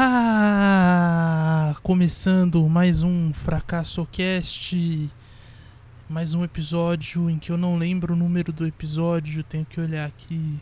Ah, 0.00 1.74
começando 1.82 2.68
mais 2.68 3.02
um 3.02 3.32
Fracasso 3.32 4.06
Cast, 4.12 5.10
mais 6.08 6.34
um 6.34 6.44
episódio 6.44 7.28
em 7.28 7.36
que 7.36 7.50
eu 7.50 7.58
não 7.58 7.76
lembro 7.76 8.14
o 8.14 8.16
número 8.16 8.52
do 8.52 8.64
episódio, 8.64 9.42
tenho 9.42 9.64
que 9.64 9.80
olhar 9.80 10.06
aqui, 10.06 10.60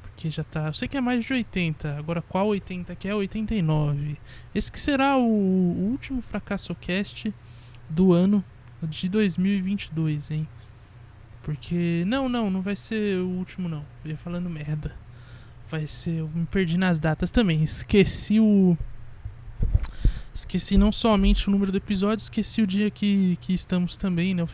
porque 0.00 0.30
já 0.30 0.42
tá, 0.42 0.68
eu 0.68 0.72
sei 0.72 0.88
que 0.88 0.96
é 0.96 1.02
mais 1.02 1.22
de 1.22 1.34
80, 1.34 1.98
agora 1.98 2.22
qual 2.22 2.46
80 2.46 2.96
que 2.96 3.08
é? 3.08 3.14
89. 3.14 4.16
Esse 4.54 4.72
que 4.72 4.80
será 4.80 5.18
o, 5.18 5.22
o 5.22 5.90
último 5.90 6.22
Fracasso 6.22 6.74
Cast 6.76 7.34
do 7.90 8.14
ano 8.14 8.42
de 8.82 9.06
2022, 9.10 10.30
hein? 10.30 10.48
Porque, 11.42 12.04
não, 12.06 12.26
não, 12.26 12.50
não 12.50 12.62
vai 12.62 12.74
ser 12.74 13.18
o 13.18 13.28
último 13.28 13.68
não, 13.68 13.84
eu 14.02 14.12
ia 14.12 14.16
falando 14.16 14.48
merda 14.48 14.98
vai 15.70 15.86
ser. 15.86 16.18
Eu 16.18 16.28
me 16.34 16.46
perdi 16.46 16.76
nas 16.76 16.98
datas 16.98 17.30
também. 17.30 17.62
Esqueci 17.62 18.40
o. 18.40 18.76
Esqueci 20.34 20.78
não 20.78 20.90
somente 20.90 21.48
o 21.48 21.50
número 21.50 21.70
do 21.70 21.78
episódio, 21.78 22.22
esqueci 22.22 22.62
o 22.62 22.66
dia 22.66 22.90
que, 22.90 23.36
que 23.40 23.52
estamos 23.52 23.96
também, 23.96 24.34
né? 24.34 24.46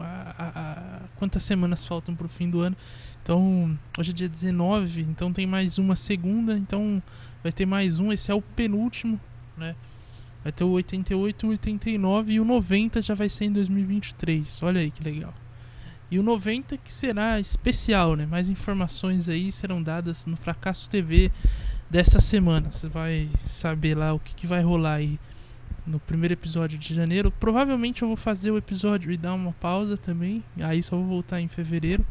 A, 0.00 0.34
a, 0.38 0.48
a, 0.48 1.00
quantas 1.16 1.42
semanas 1.42 1.84
faltam 1.84 2.14
pro 2.14 2.28
fim 2.28 2.48
do 2.48 2.60
ano. 2.60 2.76
Então, 3.22 3.76
hoje 3.98 4.12
é 4.12 4.14
dia 4.14 4.28
19, 4.28 5.02
então 5.02 5.32
tem 5.32 5.46
mais 5.46 5.78
uma 5.78 5.96
segunda, 5.96 6.56
então 6.56 7.02
vai 7.42 7.52
ter 7.52 7.66
mais 7.66 7.98
um. 7.98 8.12
Esse 8.12 8.30
é 8.30 8.34
o 8.34 8.40
penúltimo, 8.40 9.20
né? 9.56 9.74
Vai 10.42 10.52
ter 10.52 10.64
o 10.64 10.70
88, 10.70 11.46
o 11.46 11.50
89 11.50 12.32
e 12.32 12.40
o 12.40 12.44
90 12.44 13.02
já 13.02 13.14
vai 13.14 13.28
ser 13.28 13.46
em 13.46 13.52
2023. 13.52 14.62
Olha 14.62 14.80
aí 14.80 14.90
que 14.92 15.02
legal. 15.02 15.34
E 16.10 16.18
o 16.18 16.22
90 16.22 16.76
que 16.78 16.92
será 16.92 17.40
especial, 17.40 18.14
né? 18.14 18.26
Mais 18.26 18.48
informações 18.48 19.28
aí 19.28 19.50
serão 19.50 19.82
dadas 19.82 20.26
no 20.26 20.36
Fracasso 20.36 20.88
TV 20.88 21.32
dessa 21.90 22.20
semana. 22.20 22.70
Você 22.70 22.88
vai 22.88 23.28
saber 23.44 23.96
lá 23.96 24.12
o 24.12 24.20
que, 24.20 24.34
que 24.34 24.46
vai 24.46 24.62
rolar 24.62 24.94
aí 24.94 25.18
no 25.86 25.98
primeiro 26.00 26.34
episódio 26.34 26.78
de 26.78 26.94
janeiro. 26.94 27.30
Provavelmente 27.30 28.02
eu 28.02 28.08
vou 28.08 28.16
fazer 28.16 28.50
o 28.50 28.58
episódio 28.58 29.10
e 29.10 29.16
dar 29.16 29.34
uma 29.34 29.52
pausa 29.52 29.96
também. 29.96 30.42
Aí 30.60 30.82
só 30.82 30.96
vou 30.96 31.06
voltar 31.06 31.40
em 31.40 31.48
fevereiro. 31.48 32.06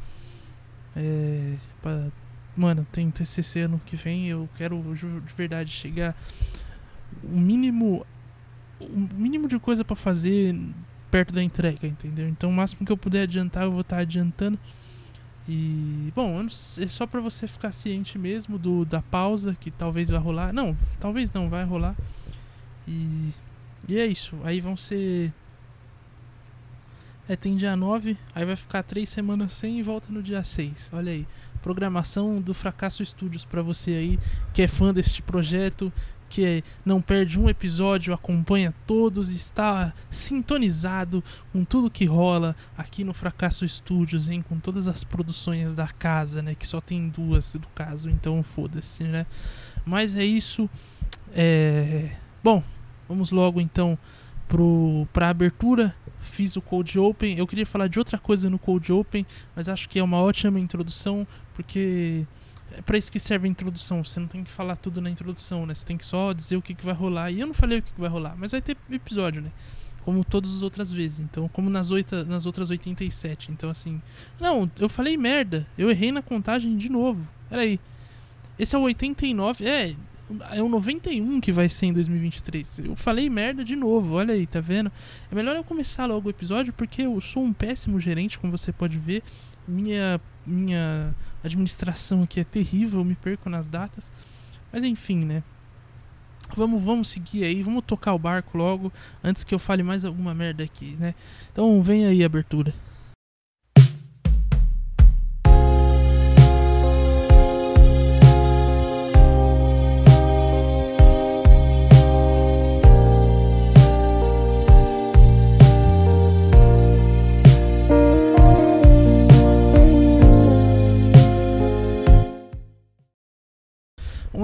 É, 0.95 1.55
pra, 1.81 2.07
mano, 2.55 2.85
tem 2.91 3.09
TCC 3.11 3.61
ano 3.61 3.81
que 3.85 3.95
vem. 3.95 4.27
Eu 4.27 4.49
quero 4.55 4.81
de 4.93 5.33
verdade 5.35 5.71
chegar 5.71 6.15
o 7.23 7.37
mínimo, 7.37 8.05
o 8.79 8.99
mínimo 9.15 9.47
de 9.47 9.59
coisa 9.59 9.83
para 9.83 9.95
fazer 9.95 10.55
perto 11.15 11.33
da 11.33 11.41
entrega, 11.41 11.87
entendeu? 11.87 12.27
Então 12.27 12.49
o 12.49 12.53
máximo 12.53 12.85
que 12.85 12.91
eu 12.91 12.97
puder 12.97 13.21
adiantar, 13.21 13.63
eu 13.63 13.71
vou 13.71 13.79
estar 13.79 13.95
tá 13.95 14.01
adiantando. 14.01 14.59
E, 15.47 16.11
bom, 16.13 16.45
é 16.45 16.87
só 16.87 17.07
para 17.07 17.21
você 17.21 17.47
ficar 17.47 17.71
ciente 17.71 18.17
mesmo 18.17 18.59
do 18.59 18.83
da 18.83 19.01
pausa 19.01 19.55
que 19.57 19.71
talvez 19.71 20.09
vai 20.09 20.19
rolar. 20.19 20.51
Não, 20.51 20.75
talvez 20.99 21.31
não 21.31 21.49
vai 21.49 21.63
rolar. 21.63 21.95
E, 22.85 23.29
e 23.87 23.97
é 23.97 24.05
isso. 24.05 24.35
Aí 24.43 24.59
vão 24.59 24.75
ser. 24.75 25.31
É, 27.29 27.37
tem 27.37 27.55
dia 27.55 27.77
9, 27.77 28.17
aí 28.35 28.43
vai 28.43 28.57
ficar 28.57 28.83
3 28.83 29.07
semanas 29.07 29.53
sem 29.53 29.79
e 29.79 29.81
volta 29.81 30.11
no 30.11 30.21
dia 30.21 30.43
6. 30.43 30.89
Olha 30.91 31.13
aí. 31.13 31.25
Programação 31.63 32.41
do 32.41 32.53
Fracasso 32.53 33.03
Studios 33.05 33.45
para 33.45 33.61
você 33.61 33.91
aí 33.91 34.19
que 34.53 34.61
é 34.61 34.67
fã 34.67 34.93
deste 34.93 35.21
projeto, 35.21 35.93
que 36.29 36.63
não 36.85 37.01
perde 37.01 37.39
um 37.39 37.49
episódio, 37.49 38.13
acompanha 38.13 38.73
todos, 38.85 39.29
está 39.29 39.93
sintonizado 40.09 41.23
com 41.51 41.63
tudo 41.63 41.89
que 41.89 42.05
rola 42.05 42.55
aqui 42.77 43.03
no 43.03 43.13
Fracasso 43.13 43.67
Studios, 43.67 44.29
hein, 44.29 44.43
com 44.47 44.59
todas 44.59 44.87
as 44.87 45.03
produções 45.03 45.73
da 45.73 45.87
casa, 45.87 46.41
né, 46.41 46.55
que 46.55 46.67
só 46.67 46.81
tem 46.81 47.07
duas 47.09 47.55
do 47.55 47.67
caso, 47.69 48.09
então 48.09 48.43
foda-se, 48.43 49.03
né? 49.03 49.25
Mas 49.85 50.15
é 50.15 50.25
isso. 50.25 50.69
É... 51.33 52.15
Bom, 52.43 52.63
vamos 53.07 53.31
logo 53.31 53.61
então 53.61 53.97
pro 54.47 55.07
para 55.13 55.29
abertura. 55.29 55.95
Fiz 56.21 56.55
o 56.55 56.61
Code 56.61 56.97
Open. 56.97 57.37
Eu 57.37 57.45
queria 57.45 57.65
falar 57.65 57.87
de 57.87 57.99
outra 57.99 58.17
coisa 58.17 58.49
no 58.49 58.57
Code 58.57 58.91
Open, 58.91 59.25
mas 59.55 59.69
acho 59.69 59.87
que 59.87 59.99
é 59.99 60.03
uma 60.03 60.17
ótima 60.17 60.59
introdução 60.59 61.27
porque 61.53 62.25
é 62.71 62.81
para 62.81 62.97
isso 62.97 63.11
que 63.11 63.19
serve 63.19 63.47
a 63.47 63.51
introdução. 63.51 64.03
Você 64.03 64.19
não 64.19 64.27
tem 64.27 64.43
que 64.43 64.51
falar 64.51 64.75
tudo 64.75 65.01
na 65.01 65.09
introdução, 65.09 65.65
né? 65.65 65.73
Você 65.73 65.85
tem 65.85 65.97
que 65.97 66.05
só 66.05 66.33
dizer 66.33 66.57
o 66.57 66.61
que, 66.61 66.73
que 66.73 66.85
vai 66.85 66.93
rolar. 66.93 67.31
E 67.31 67.39
eu 67.39 67.47
não 67.47 67.53
falei 67.53 67.79
o 67.79 67.81
que, 67.81 67.91
que 67.91 67.99
vai 67.99 68.09
rolar, 68.09 68.35
mas 68.37 68.51
vai 68.51 68.61
ter 68.61 68.77
episódio, 68.91 69.41
né? 69.41 69.51
Como 70.03 70.23
todas 70.23 70.55
as 70.55 70.61
outras 70.61 70.91
vezes. 70.91 71.19
Então, 71.19 71.47
como 71.47 71.69
nas, 71.69 71.89
oito, 71.91 72.25
nas 72.25 72.45
outras 72.45 72.69
87. 72.69 73.51
Então, 73.51 73.69
assim. 73.69 74.01
Não, 74.39 74.69
eu 74.79 74.89
falei 74.89 75.17
merda. 75.17 75.65
Eu 75.77 75.89
errei 75.89 76.11
na 76.11 76.21
contagem 76.21 76.77
de 76.77 76.89
novo. 76.89 77.25
Peraí. 77.49 77.79
Esse 78.57 78.75
é 78.75 78.79
o 78.79 78.83
89. 78.83 79.65
É, 79.65 79.95
é 80.51 80.61
o 80.61 80.69
91 80.69 81.39
que 81.39 81.51
vai 81.51 81.69
ser 81.69 81.87
em 81.87 81.93
2023. 81.93 82.79
Eu 82.79 82.95
falei 82.95 83.29
merda 83.29 83.63
de 83.63 83.75
novo, 83.75 84.15
olha 84.15 84.33
aí, 84.33 84.47
tá 84.47 84.59
vendo? 84.59 84.91
É 85.31 85.35
melhor 85.35 85.55
eu 85.55 85.63
começar 85.63 86.05
logo 86.05 86.27
o 86.27 86.31
episódio 86.31 86.73
porque 86.73 87.03
eu 87.03 87.19
sou 87.21 87.43
um 87.43 87.53
péssimo 87.53 87.99
gerente, 87.99 88.39
como 88.39 88.55
você 88.55 88.71
pode 88.71 88.97
ver. 88.97 89.23
Minha 89.67 90.19
minha 90.45 91.13
administração 91.43 92.23
aqui 92.23 92.39
é 92.39 92.43
terrível, 92.43 92.99
eu 92.99 93.05
me 93.05 93.15
perco 93.15 93.49
nas 93.49 93.67
datas. 93.67 94.11
Mas 94.71 94.83
enfim, 94.83 95.25
né? 95.25 95.43
Vamos, 96.55 96.83
vamos 96.83 97.07
seguir 97.09 97.43
aí, 97.43 97.63
vamos 97.63 97.83
tocar 97.83 98.13
o 98.13 98.19
barco 98.19 98.57
logo, 98.57 98.93
antes 99.23 99.43
que 99.43 99.55
eu 99.55 99.59
fale 99.59 99.81
mais 99.81 100.05
alguma 100.05 100.33
merda 100.33 100.63
aqui, 100.63 100.95
né? 100.99 101.15
Então 101.51 101.81
vem 101.81 102.05
aí 102.05 102.21
a 102.21 102.27
abertura. 102.27 102.73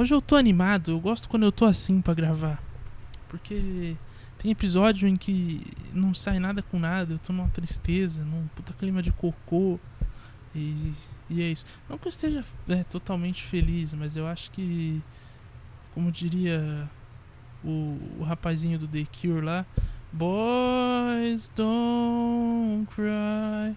Hoje 0.02 0.16
eu 0.16 0.20
tô 0.20 0.36
animado, 0.36 0.90
eu 0.90 1.00
gosto 1.00 1.30
quando 1.30 1.44
eu 1.44 1.52
tô 1.52 1.64
assim 1.64 2.02
para 2.02 2.16
gravar. 2.16 2.60
Porque 3.30 3.96
tem 4.42 4.50
episódio 4.50 5.08
em 5.08 5.16
que 5.16 5.62
não 5.94 6.12
sai 6.12 6.40
nada 6.40 6.64
com 6.64 6.80
nada, 6.80 7.14
eu 7.14 7.20
tô 7.20 7.32
numa 7.32 7.48
tristeza, 7.50 8.24
num 8.24 8.48
puta 8.56 8.74
clima 8.74 9.04
de 9.04 9.12
cocô. 9.12 9.80
E, 10.56 10.92
e 11.30 11.44
é 11.44 11.52
isso. 11.52 11.68
Não 11.88 12.00
que 12.00 12.08
eu 12.08 12.10
esteja 12.10 12.44
é, 12.68 12.84
totalmente 12.86 13.44
feliz, 13.44 13.94
mas 13.94 14.18
eu 14.18 14.26
acho 14.26 14.50
que, 14.50 15.00
como 15.94 16.12
diria 16.12 16.90
o, 17.64 18.00
o 18.20 18.24
rapazinho 18.24 18.80
do 18.80 18.88
The 18.88 19.06
Cure 19.06 19.46
lá, 19.46 19.64
Boys 20.12 21.48
don't 21.56 22.88
cry. 22.88 23.76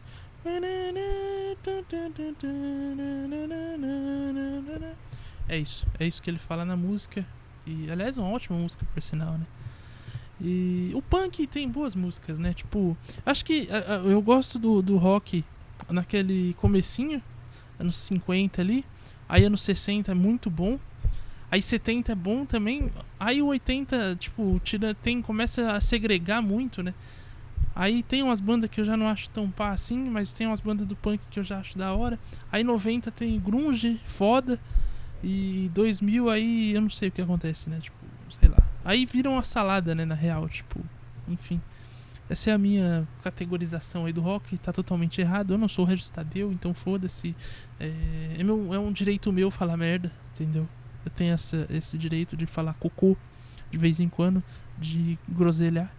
É 5.49 5.59
isso, 5.59 5.87
é 5.99 6.07
isso 6.07 6.23
que 6.23 6.31
ele 6.31 6.39
fala 6.39 6.65
na 6.65 6.77
música. 6.77 7.25
E 7.67 7.91
aliás, 7.91 8.17
uma 8.17 8.29
ótima 8.29 8.59
música 8.59 8.87
por 8.93 9.03
sinal, 9.03 9.33
né? 9.33 9.47
E 10.41 10.91
o 10.95 11.01
punk 11.01 11.47
tem 11.47 11.69
boas 11.69 11.95
músicas, 11.95 12.39
né? 12.39 12.53
Tipo, 12.53 12.97
acho 13.25 13.45
que 13.45 13.69
eu 14.05 14.21
gosto 14.21 14.59
do, 14.59 14.83
do 14.83 14.97
rock 14.97 15.45
naquele 15.89 16.55
comecinho, 16.55 17.23
anos 17.79 17.97
50 17.97 18.61
ali. 18.61 18.85
Aí 19.29 19.45
anos 19.45 19.63
60 19.63 20.13
é 20.13 20.15
muito 20.15 20.51
bom. 20.51 20.79
Aí 21.51 21.63
70 21.63 22.13
é 22.13 22.15
bom 22.15 22.45
também. 22.45 22.91
Aí 23.19 23.41
o 23.41 23.47
80, 23.47 24.17
tipo, 24.17 24.61
tira, 24.65 24.95
tem, 24.95 25.23
começa 25.23 25.73
a 25.73 25.81
segregar 25.81 26.43
muito, 26.43 26.83
né? 26.83 26.93
Aí 27.77 28.03
tem 28.03 28.23
umas 28.23 28.41
bandas 28.41 28.71
que 28.71 28.81
eu 28.81 28.85
já 28.85 28.97
não 28.97 29.09
acho 29.09 29.29
tão 29.31 29.51
pá 29.51 29.71
assim, 29.71 29.99
mas 29.99 30.33
tem 30.33 30.47
umas 30.47 30.61
bandas 30.61 30.87
do 30.87 30.95
punk 30.95 31.21
que 31.31 31.41
eu 31.41 31.45
já 31.45 31.59
acho 31.59 31.77
da 31.77 31.93
hora. 31.93 32.19
Aí 32.51 32.63
90 32.63 33.11
tem 33.11 33.39
grunge, 33.41 34.01
foda. 34.07 34.61
E 35.23 35.71
2000 35.75 36.29
aí 36.29 36.73
eu 36.73 36.81
não 36.81 36.91
sei 36.91 37.09
o 37.09 37.13
que 37.13 37.23
acontece, 37.23 37.71
né? 37.71 37.79
Tipo, 37.81 37.97
sei 38.31 38.49
lá. 38.49 38.59
Aí 38.85 39.07
viram 39.07 39.33
uma 39.33 39.43
salada, 39.43 39.95
né, 39.95 40.05
na 40.05 40.15
real, 40.15 40.49
tipo, 40.49 40.81
enfim. 41.29 41.61
Essa 42.29 42.51
é 42.51 42.53
a 42.55 42.59
minha 42.59 43.07
categorização 43.23 44.07
aí 44.07 44.13
do 44.13 44.21
rock, 44.21 44.57
tá 44.59 44.73
totalmente 44.73 45.21
errado. 45.21 45.53
Eu 45.55 45.59
não 45.59 45.69
sou 45.69 45.85
o 45.85 45.89
Regis 45.89 46.09
Tadeu, 46.09 46.53
então 46.53 46.73
foda-se. 46.73 47.35
É, 47.79 47.93
é, 48.39 48.43
meu, 48.43 48.73
é 48.73 48.79
um 48.79 48.93
direito 48.93 49.33
meu 49.33 49.51
falar 49.51 49.77
merda, 49.77 50.11
entendeu? 50.35 50.67
Eu 51.05 51.11
tenho 51.11 51.35
essa, 51.35 51.67
esse 51.71 51.99
direito 51.99 52.37
de 52.37 52.47
falar 52.47 52.75
cocô 52.75 53.17
de 53.71 53.77
vez 53.77 54.01
em 54.01 54.09
quando, 54.09 54.43
de 54.79 55.19
groselhar. 55.29 55.93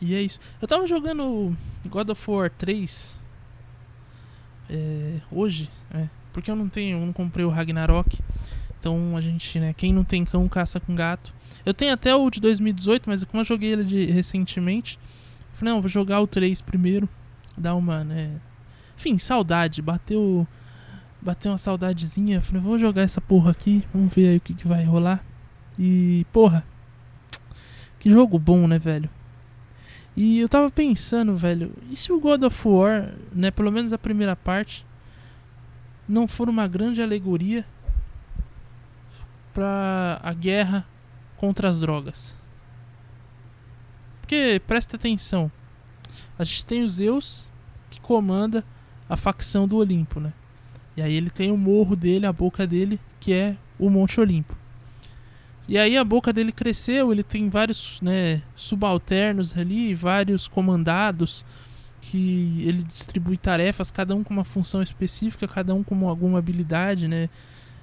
E 0.00 0.14
é 0.14 0.20
isso. 0.20 0.38
Eu 0.60 0.68
tava 0.68 0.86
jogando 0.86 1.56
God 1.86 2.10
of 2.10 2.30
War 2.30 2.50
3 2.50 3.22
é, 4.68 5.20
hoje, 5.30 5.70
é, 5.92 6.08
porque 6.34 6.50
eu 6.50 6.56
não 6.56 6.68
tenho, 6.68 6.98
eu 6.98 7.06
não 7.06 7.12
comprei 7.12 7.46
o 7.46 7.48
Ragnarok. 7.48 8.18
Então 8.78 9.16
a 9.16 9.20
gente, 9.20 9.58
né, 9.58 9.72
quem 9.72 9.94
não 9.94 10.04
tem 10.04 10.24
cão 10.24 10.46
caça 10.46 10.78
com 10.78 10.94
gato. 10.94 11.32
Eu 11.64 11.72
tenho 11.72 11.94
até 11.94 12.14
o 12.14 12.28
de 12.28 12.40
2018, 12.40 13.08
mas 13.08 13.24
como 13.24 13.40
eu 13.40 13.44
joguei 13.44 13.72
ele 13.72 13.84
de, 13.84 14.04
recentemente, 14.06 14.98
falei, 15.54 15.72
não, 15.72 15.80
vou 15.80 15.88
jogar 15.88 16.20
o 16.20 16.26
3 16.26 16.60
primeiro, 16.60 17.08
dar 17.56 17.74
uma, 17.74 18.04
né, 18.04 18.32
enfim, 18.98 19.16
saudade, 19.16 19.80
bateu 19.80 20.46
bateu 21.22 21.50
uma 21.50 21.58
saudadezinha. 21.58 22.42
Falei, 22.42 22.60
vou 22.60 22.78
jogar 22.78 23.02
essa 23.02 23.20
porra 23.20 23.52
aqui, 23.52 23.82
vamos 23.94 24.12
ver 24.12 24.28
aí 24.28 24.36
o 24.36 24.40
que, 24.40 24.52
que 24.52 24.68
vai 24.68 24.84
rolar. 24.84 25.24
E, 25.78 26.26
porra, 26.32 26.62
que 27.98 28.10
jogo 28.10 28.38
bom, 28.38 28.68
né, 28.68 28.78
velho? 28.78 29.08
E 30.16 30.38
eu 30.38 30.48
tava 30.48 30.70
pensando, 30.70 31.36
velho, 31.36 31.72
e 31.90 31.96
se 31.96 32.12
o 32.12 32.20
God 32.20 32.44
of 32.44 32.68
War, 32.68 33.14
né, 33.32 33.50
pelo 33.50 33.72
menos 33.72 33.92
a 33.92 33.98
primeira 33.98 34.36
parte, 34.36 34.84
não 36.08 36.28
for 36.28 36.48
uma 36.48 36.66
grande 36.66 37.02
alegoria 37.02 37.64
para 39.52 40.20
a 40.22 40.32
guerra 40.32 40.86
contra 41.36 41.68
as 41.68 41.80
drogas? 41.80 42.36
Porque 44.20 44.60
presta 44.66 44.96
atenção, 44.96 45.50
a 46.38 46.44
gente 46.44 46.64
tem 46.64 46.82
os 46.82 46.94
Zeus 46.94 47.48
que 47.90 48.00
comanda 48.00 48.64
a 49.08 49.16
facção 49.16 49.68
do 49.68 49.76
Olimpo, 49.76 50.18
né? 50.18 50.32
E 50.96 51.02
aí 51.02 51.14
ele 51.14 51.30
tem 51.30 51.50
o 51.50 51.56
morro 51.56 51.94
dele, 51.96 52.26
a 52.26 52.32
boca 52.32 52.66
dele, 52.66 53.00
que 53.20 53.32
é 53.32 53.56
o 53.78 53.90
Monte 53.90 54.20
Olimpo. 54.20 54.54
E 55.66 55.78
aí 55.78 55.96
a 55.96 56.04
boca 56.04 56.32
dele 56.32 56.52
cresceu, 56.52 57.10
ele 57.10 57.22
tem 57.22 57.48
vários 57.48 58.00
né, 58.00 58.42
subalternos 58.54 59.56
ali, 59.56 59.94
vários 59.94 60.46
comandados 60.46 61.44
que 62.04 62.62
ele 62.66 62.82
distribui 62.82 63.38
tarefas, 63.38 63.90
cada 63.90 64.14
um 64.14 64.22
com 64.22 64.34
uma 64.34 64.44
função 64.44 64.82
específica, 64.82 65.48
cada 65.48 65.74
um 65.74 65.82
com 65.82 66.06
alguma 66.06 66.38
habilidade, 66.38 67.08
né? 67.08 67.30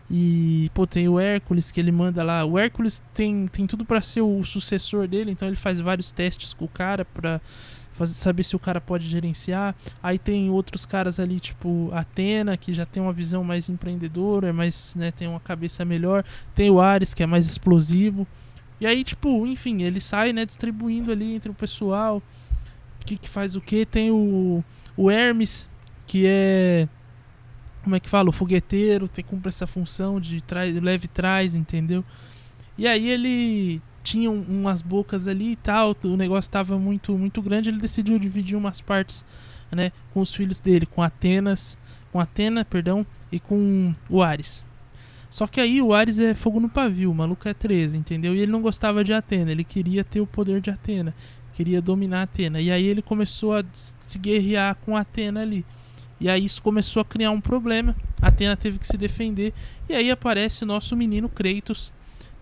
E 0.09 0.69
pô, 0.75 0.85
tem 0.85 1.07
o 1.07 1.19
Hércules 1.19 1.71
que 1.71 1.79
ele 1.79 1.91
manda 1.91 2.23
lá. 2.23 2.45
O 2.45 2.59
Hércules 2.59 3.01
tem, 3.15 3.47
tem 3.47 3.65
tudo 3.65 3.83
para 3.83 3.99
ser 3.99 4.21
o 4.21 4.43
sucessor 4.43 5.07
dele, 5.07 5.31
então 5.31 5.47
ele 5.47 5.57
faz 5.57 5.79
vários 5.79 6.11
testes 6.11 6.53
com 6.53 6.65
o 6.65 6.67
cara 6.67 7.03
para 7.03 7.41
fazer, 7.93 8.13
saber 8.13 8.43
se 8.43 8.55
o 8.55 8.59
cara 8.59 8.79
pode 8.79 9.07
gerenciar. 9.07 9.73
Aí 10.03 10.19
tem 10.19 10.51
outros 10.51 10.85
caras 10.85 11.19
ali, 11.19 11.39
tipo 11.39 11.89
Atena, 11.91 12.55
que 12.57 12.73
já 12.73 12.85
tem 12.85 13.01
uma 13.01 13.13
visão 13.13 13.43
mais 13.43 13.69
empreendedora, 13.69 14.49
é 14.49 14.51
mais, 14.51 14.93
né, 14.95 15.11
tem 15.11 15.27
uma 15.27 15.39
cabeça 15.39 15.83
melhor. 15.83 16.23
Tem 16.53 16.69
o 16.69 16.79
Ares, 16.79 17.15
que 17.15 17.23
é 17.23 17.25
mais 17.25 17.47
explosivo. 17.47 18.27
E 18.79 18.85
aí, 18.85 19.03
tipo, 19.03 19.47
enfim, 19.47 19.81
ele 19.81 19.99
sai, 19.99 20.31
né, 20.31 20.45
distribuindo 20.45 21.11
ali 21.11 21.33
entre 21.33 21.49
o 21.49 21.55
pessoal. 21.55 22.21
Que, 23.05 23.17
que 23.17 23.29
faz 23.29 23.55
o 23.55 23.61
que? 23.61 23.85
Tem 23.85 24.11
o, 24.11 24.63
o 24.95 25.11
Hermes, 25.11 25.69
que 26.07 26.25
é. 26.25 26.87
Como 27.83 27.95
é 27.95 27.99
que 27.99 28.09
fala? 28.09 28.29
O 28.29 28.33
fogueteiro, 28.33 29.07
tem 29.07 29.23
cumpre 29.23 29.49
essa 29.49 29.65
função 29.65 30.19
de 30.19 30.39
trás, 30.41 30.75
leve 30.81 31.07
trás, 31.07 31.55
entendeu? 31.55 32.03
E 32.77 32.87
aí 32.87 33.09
ele 33.09 33.81
tinha 34.03 34.29
umas 34.29 34.81
bocas 34.81 35.27
ali 35.27 35.51
e 35.51 35.55
tal, 35.55 35.95
o 36.03 36.17
negócio 36.17 36.47
estava 36.47 36.77
muito 36.77 37.17
muito 37.17 37.41
grande, 37.41 37.69
ele 37.69 37.79
decidiu 37.79 38.17
dividir 38.17 38.57
umas 38.57 38.81
partes, 38.81 39.25
né, 39.71 39.91
com 40.13 40.21
os 40.21 40.33
filhos 40.33 40.59
dele, 40.59 40.85
com 40.85 41.01
Atenas, 41.01 41.77
com 42.11 42.19
Atena, 42.19 42.65
perdão, 42.65 43.05
e 43.31 43.39
com 43.39 43.93
o 44.09 44.21
Ares. 44.21 44.63
Só 45.29 45.47
que 45.47 45.61
aí 45.61 45.81
o 45.81 45.93
Ares 45.93 46.19
é 46.19 46.33
fogo 46.35 46.59
no 46.59 46.67
pavio, 46.67 47.09
o 47.11 47.15
maluco 47.15 47.47
é 47.47 47.53
13, 47.53 47.95
entendeu? 47.95 48.35
E 48.35 48.39
ele 48.41 48.51
não 48.51 48.61
gostava 48.61 49.03
de 49.03 49.13
Atena, 49.13 49.51
ele 49.51 49.63
queria 49.63 50.03
ter 50.03 50.19
o 50.19 50.27
poder 50.27 50.59
de 50.59 50.69
Atena, 50.69 51.13
queria 51.53 51.81
dominar 51.81 52.23
Atena. 52.23 52.59
E 52.61 52.71
aí 52.71 52.85
ele 52.85 53.01
começou 53.01 53.55
a 53.55 53.63
se 53.73 54.17
guerrear 54.17 54.75
com 54.85 54.95
Atena 54.95 55.41
ali. 55.41 55.65
E 56.19 56.29
aí 56.29 56.45
isso 56.45 56.61
começou 56.61 57.01
a 57.01 57.05
criar 57.05 57.31
um 57.31 57.41
problema. 57.41 57.95
Atena 58.21 58.55
teve 58.55 58.77
que 58.77 58.85
se 58.85 58.97
defender. 58.97 59.53
E 59.89 59.93
aí 59.93 60.11
aparece 60.11 60.63
o 60.63 60.67
nosso 60.67 60.95
menino 60.95 61.27
Kratos, 61.27 61.91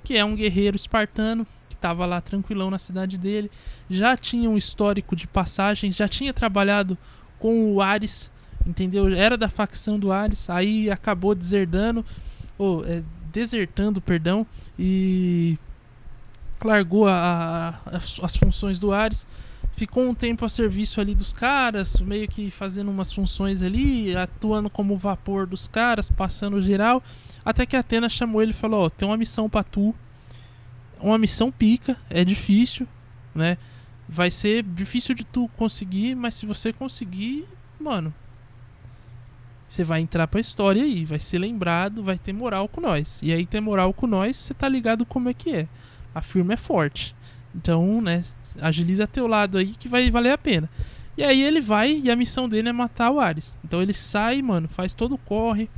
que 0.04 0.18
é 0.18 0.26
um 0.26 0.36
guerreiro 0.36 0.76
espartano 0.76 1.48
que 1.70 1.76
estava 1.76 2.06
lá 2.06 2.20
tranquilão 2.20 2.70
na 2.70 2.78
cidade 2.78 3.18
dele, 3.18 3.50
já 3.90 4.18
tinha 4.18 4.50
um 4.50 4.58
histórico 4.58 5.16
de 5.16 5.28
passagens, 5.28 5.96
já 5.96 6.08
tinha 6.08 6.34
trabalhado 6.34 6.98
com 7.38 7.74
o 7.74 7.82
Ares, 7.82 8.30
entendeu? 8.66 9.08
Era 9.14 9.38
da 9.38 9.50
facção 9.50 9.98
do 9.98 10.12
Ares, 10.12 10.50
aí 10.50 10.90
acabou 10.90 11.34
deserdando, 11.34 12.06
ou 12.58 12.86
é, 12.86 13.02
desertando, 13.32 14.02
perdão, 14.02 14.46
e 14.78 15.58
largou 16.68 17.08
a, 17.08 17.80
a, 17.86 17.98
as, 17.98 18.20
as 18.22 18.36
funções 18.36 18.80
do 18.80 18.92
Ares 18.92 19.26
ficou 19.80 20.04
um 20.04 20.14
tempo 20.14 20.44
a 20.44 20.50
serviço 20.50 21.00
ali 21.00 21.16
dos 21.16 21.32
caras, 21.32 22.02
meio 22.02 22.28
que 22.28 22.52
fazendo 22.52 22.92
umas 22.92 23.14
funções 23.14 23.62
ali, 23.62 24.16
atuando 24.16 24.70
como 24.70 24.98
vapor 24.98 25.48
dos 25.48 25.68
caras, 25.68 26.10
passando 26.10 26.62
geral, 26.62 27.02
até 27.46 27.66
que 27.66 27.78
Atena 27.78 28.10
chamou 28.10 28.42
ele 28.42 28.52
e 28.52 28.54
falou: 28.54 28.82
"Ó, 28.82 28.86
oh, 28.86 28.90
tem 28.90 29.08
uma 29.08 29.18
missão 29.18 29.50
para 29.50 29.64
tu. 29.64 29.96
Uma 31.00 31.18
missão 31.18 31.50
pica, 31.50 31.96
é 32.10 32.26
difícil, 32.26 32.86
né? 33.34 33.58
Vai 34.08 34.30
ser 34.30 34.64
difícil 34.64 35.16
de 35.16 35.24
tu 35.24 35.50
conseguir, 35.56 36.14
mas 36.14 36.36
se 36.36 36.46
você 36.46 36.74
conseguir, 36.74 37.48
mano, 37.80 38.14
você 39.66 39.84
vai 39.84 40.02
entrar 40.02 40.28
pra 40.28 40.42
história 40.42 40.84
aí, 40.84 41.06
vai 41.06 41.20
ser 41.20 41.40
lembrado, 41.40 42.04
vai 42.04 42.18
ter 42.18 42.34
moral 42.34 42.68
com 42.68 42.82
nós. 42.82 43.22
E 43.24 43.32
aí 43.32 43.46
ter 43.46 43.62
moral 43.62 43.94
com 43.94 44.08
nós, 44.08 44.36
você 44.36 44.54
tá 44.54 44.68
ligado 44.68 45.06
como 45.06 45.30
é 45.30 45.34
que 45.34 45.52
é. 45.52 45.68
A 46.20 46.22
firma 46.22 46.54
é 46.54 46.58
forte. 46.58 47.16
Então, 47.56 48.02
né, 48.02 48.26
agiliza 48.60 49.08
teu 49.08 49.26
lado 49.26 49.58
aí 49.58 49.68
que 49.68 49.88
vai 49.88 50.12
valer 50.12 50.34
a 50.34 50.38
pena. 50.38 50.70
E 51.18 51.24
aí 51.24 51.42
ele 51.42 51.62
vai 51.62 52.02
e 52.04 52.12
a 52.12 52.16
missão 52.16 52.50
dele 52.50 52.68
é 52.68 52.74
matar 52.74 53.10
o 53.10 53.22
Ares. 53.22 53.56
Então 53.64 53.82
ele 53.82 53.94
sai, 53.94 54.42
mano, 54.42 54.68
faz 54.68 54.94
todo 54.94 55.16
o 55.16 55.18
corre 55.18 55.70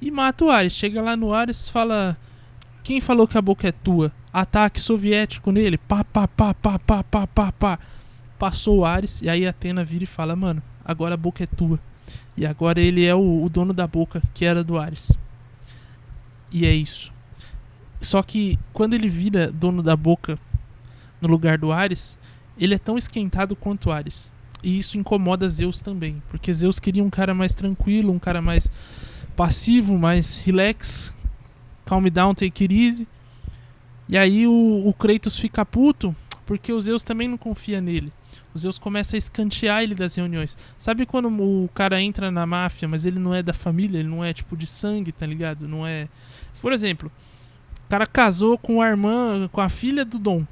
e 0.00 0.12
mata 0.12 0.44
o 0.44 0.50
Ares. 0.50 0.74
Chega 0.74 1.02
lá 1.02 1.16
no 1.16 1.34
Ares 1.34 1.68
fala: 1.68 2.16
Quem 2.84 3.00
falou 3.00 3.26
que 3.26 3.36
a 3.36 3.42
boca 3.42 3.66
é 3.66 3.72
tua? 3.72 4.12
Ataque 4.32 4.80
soviético 4.80 5.50
nele. 5.50 5.76
Pá, 5.76 6.04
pá, 6.04 6.28
pá, 6.28 6.54
pá, 6.54 6.78
pá, 6.78 7.02
pá, 7.02 7.26
pá, 7.26 7.52
pá. 7.52 7.78
Passou 8.38 8.78
o 8.78 8.84
Ares 8.84 9.22
e 9.22 9.28
aí 9.28 9.44
Atena 9.44 9.82
vira 9.82 10.04
e 10.04 10.06
fala: 10.08 10.36
Mano, 10.36 10.62
agora 10.84 11.14
a 11.14 11.16
boca 11.16 11.42
é 11.42 11.46
tua. 11.46 11.80
E 12.36 12.46
agora 12.46 12.80
ele 12.80 13.04
é 13.04 13.14
o, 13.14 13.42
o 13.44 13.48
dono 13.48 13.72
da 13.72 13.88
boca 13.88 14.22
que 14.32 14.44
era 14.44 14.62
do 14.62 14.78
Ares. 14.78 15.18
E 16.52 16.64
é 16.64 16.72
isso. 16.72 17.13
Só 18.04 18.22
que 18.22 18.58
quando 18.72 18.94
ele 18.94 19.08
vira 19.08 19.50
dono 19.50 19.82
da 19.82 19.96
boca 19.96 20.38
no 21.20 21.28
lugar 21.28 21.58
do 21.58 21.72
Ares, 21.72 22.18
ele 22.58 22.74
é 22.74 22.78
tão 22.78 22.96
esquentado 22.96 23.56
quanto 23.56 23.90
Ares. 23.90 24.30
E 24.62 24.78
isso 24.78 24.96
incomoda 24.96 25.48
Zeus 25.48 25.80
também, 25.80 26.22
porque 26.30 26.52
Zeus 26.52 26.78
queria 26.78 27.04
um 27.04 27.10
cara 27.10 27.34
mais 27.34 27.52
tranquilo, 27.52 28.12
um 28.12 28.18
cara 28.18 28.40
mais 28.40 28.70
passivo, 29.36 29.98
mais 29.98 30.38
relax, 30.38 31.14
calm 31.84 32.06
down, 32.06 32.34
take 32.34 32.64
it 32.64 32.74
easy. 32.74 33.08
E 34.08 34.16
aí 34.16 34.46
o, 34.46 34.82
o 34.86 34.92
Kratos 34.94 35.36
fica 35.36 35.64
puto, 35.66 36.14
porque 36.46 36.72
o 36.72 36.80
Zeus 36.80 37.02
também 37.02 37.28
não 37.28 37.36
confia 37.36 37.80
nele. 37.80 38.12
O 38.54 38.58
Zeus 38.58 38.78
começa 38.78 39.16
a 39.16 39.18
escantear 39.18 39.82
ele 39.82 39.94
das 39.94 40.14
reuniões. 40.14 40.56
Sabe 40.78 41.04
quando 41.04 41.28
o 41.28 41.68
cara 41.74 42.00
entra 42.00 42.30
na 42.30 42.46
máfia, 42.46 42.86
mas 42.86 43.04
ele 43.04 43.18
não 43.18 43.34
é 43.34 43.42
da 43.42 43.52
família, 43.52 43.98
ele 43.98 44.08
não 44.08 44.24
é 44.24 44.32
tipo 44.32 44.56
de 44.56 44.66
sangue, 44.66 45.10
tá 45.10 45.26
ligado? 45.26 45.66
Não 45.66 45.86
é. 45.86 46.08
Por 46.60 46.72
exemplo, 46.72 47.10
o 47.86 47.90
cara 47.90 48.06
casou 48.06 48.58
com 48.58 48.80
a 48.80 48.88
irmã, 48.88 49.48
com 49.52 49.60
a 49.60 49.68
filha 49.68 50.04
do 50.04 50.18
Dom. 50.18 50.44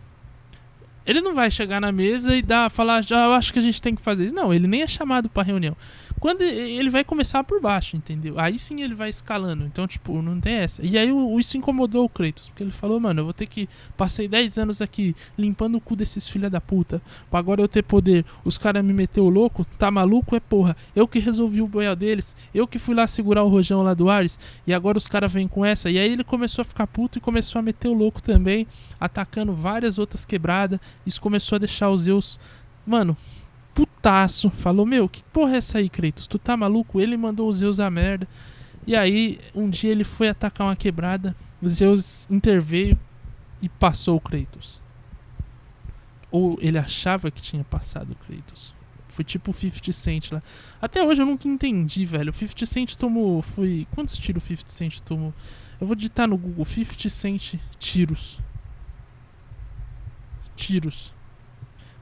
Ele 1.05 1.21
não 1.21 1.35
vai 1.35 1.51
chegar 1.51 1.81
na 1.81 1.91
mesa 1.91 2.37
e 2.37 2.43
dar, 2.43 2.71
falar, 2.71 3.03
já 3.03 3.25
eu 3.25 3.33
acho 3.33 3.53
que 3.53 3.59
a 3.59 3.62
gente 3.62 3.83
tem 3.83 3.95
que 3.95 4.03
fazer 4.03 4.27
isso. 4.27 4.35
Não, 4.35 4.55
ele 4.55 4.69
nem 4.69 4.83
é 4.83 4.87
chamado 4.87 5.29
para 5.29 5.43
reunião. 5.43 5.77
Quando 6.23 6.43
ele 6.43 6.88
vai 6.88 7.02
começar 7.02 7.43
por 7.43 7.61
baixo, 7.61 7.97
entendeu? 7.97 8.38
Aí 8.38 8.57
sim 8.57 8.81
ele 8.81 8.95
vai 8.95 9.11
escalando. 9.11 9.64
Então, 9.64 9.88
tipo, 9.88 10.23
não 10.23 10.41
tem 10.41 10.55
essa. 10.55 10.81
E 10.87 10.97
aí 10.97 11.11
isso 11.37 11.57
incomodou 11.57 12.05
o 12.05 12.09
Kratos, 12.09 12.49
porque 12.49 12.62
ele 12.62 12.71
falou, 12.71 13.00
mano, 13.00 13.23
eu 13.23 13.25
vou 13.25 13.33
ter 13.33 13.47
que. 13.47 13.69
Passei 13.97 14.29
10 14.29 14.57
anos 14.57 14.81
aqui 14.81 15.17
limpando 15.37 15.75
o 15.75 15.81
cu 15.81 15.97
desses 15.97 16.29
filha 16.29 16.49
da 16.49 16.61
puta. 16.61 17.02
Pra 17.29 17.41
agora 17.41 17.61
eu 17.61 17.67
ter 17.67 17.83
poder. 17.83 18.25
Os 18.45 18.57
caras 18.57 18.85
me 18.85 18.93
meteu 18.93 19.29
louco, 19.29 19.64
tá 19.76 19.91
maluco? 19.91 20.37
É 20.37 20.38
porra. 20.38 20.76
Eu 20.95 21.09
que 21.09 21.19
resolvi 21.19 21.61
o 21.61 21.67
boial 21.67 21.97
deles. 21.97 22.37
Eu 22.55 22.69
que 22.69 22.79
fui 22.79 22.95
lá 22.95 23.05
segurar 23.09 23.43
o 23.43 23.49
rojão 23.49 23.83
lá 23.83 23.93
do 23.93 24.09
Ares. 24.09 24.38
E 24.64 24.73
agora 24.73 24.99
os 24.99 25.09
caras 25.09 25.33
vêm 25.33 25.49
com 25.49 25.64
essa. 25.64 25.91
E 25.91 25.99
aí 25.99 26.12
ele 26.12 26.23
começou 26.23 26.62
a 26.62 26.64
ficar 26.64 26.87
puto 26.87 27.19
e 27.19 27.21
começou 27.21 27.59
a 27.59 27.62
meter 27.62 27.88
o 27.88 27.95
louco 27.95 28.23
também. 28.23 28.64
Atacando 29.00 29.52
várias 29.52 29.99
outras 29.99 30.25
quebradas. 30.25 30.79
Isso 31.05 31.21
começou 31.21 31.57
a 31.57 31.59
deixar 31.59 31.91
os 31.91 32.02
Zeus. 32.02 32.38
Mano, 32.87 33.17
putaço. 33.75 34.50
Falou, 34.50 34.87
meu, 34.87 35.09
que 35.09 35.23
porra 35.25 35.55
é 35.55 35.57
essa 35.59 35.79
aí, 35.79 35.88
Kratos? 35.88 36.26
Tu 36.26 36.38
tá 36.38 36.57
maluco? 36.57 37.00
Ele 37.00 37.17
mandou 37.17 37.49
os 37.49 37.57
Zeus 37.57 37.81
a 37.81 37.91
merda. 37.91 38.26
E 38.87 38.97
aí, 38.97 39.38
um 39.55 39.71
dia 39.71 39.91
ele 39.91 40.05
foi 40.05 40.29
atacar 40.29 40.67
uma 40.67 40.76
quebrada. 40.76 41.35
Zeus 41.67 42.29
interveio 42.31 42.99
e 43.61 43.69
passou 43.69 44.17
o 44.17 44.21
Kratos. 44.21 44.83
Ou 46.31 46.59
ele 46.61 46.79
achava 46.79 47.31
que 47.31 47.41
tinha 47.41 47.62
passado 47.62 48.12
o 48.12 48.26
Kratos. 48.26 48.75
Foi 49.09 49.25
tipo 49.25 49.50
o 49.50 49.55
50 49.55 49.93
Cent 49.93 50.33
lá. 50.33 50.43
Até 50.81 51.05
hoje 51.05 51.21
eu 51.21 51.26
nunca 51.26 51.47
entendi, 51.47 52.05
velho. 52.05 52.31
O 52.31 52.35
50 52.35 52.67
Cent 52.67 52.97
tomou. 52.97 53.43
Foi. 53.43 53.87
Quantos 53.95 54.17
tiros 54.17 54.43
o 54.43 54.47
50 54.47 54.71
Cent 54.71 55.00
tomou? 55.00 55.35
Eu 55.79 55.87
vou 55.87 55.95
digitar 55.95 56.26
no 56.26 56.37
Google 56.38 56.64
50 56.64 57.09
Cent 57.11 57.55
tiros. 57.79 58.38
Tiros. 60.57 61.14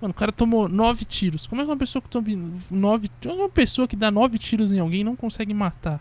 Mano, 0.00 0.12
o 0.12 0.14
cara 0.14 0.32
tomou 0.32 0.68
nove 0.68 1.04
tiros. 1.04 1.46
Como 1.46 1.60
é 1.60 1.64
que 1.64 1.70
uma 1.70 1.76
pessoa 1.76 2.00
que 2.00 2.08
toma 2.08 2.26
nove. 2.70 3.10
Uma 3.26 3.48
pessoa 3.48 3.86
que 3.86 3.96
dá 3.96 4.10
nove 4.10 4.38
tiros 4.38 4.72
em 4.72 4.78
alguém 4.78 5.04
não 5.04 5.14
consegue 5.14 5.52
matar? 5.52 6.00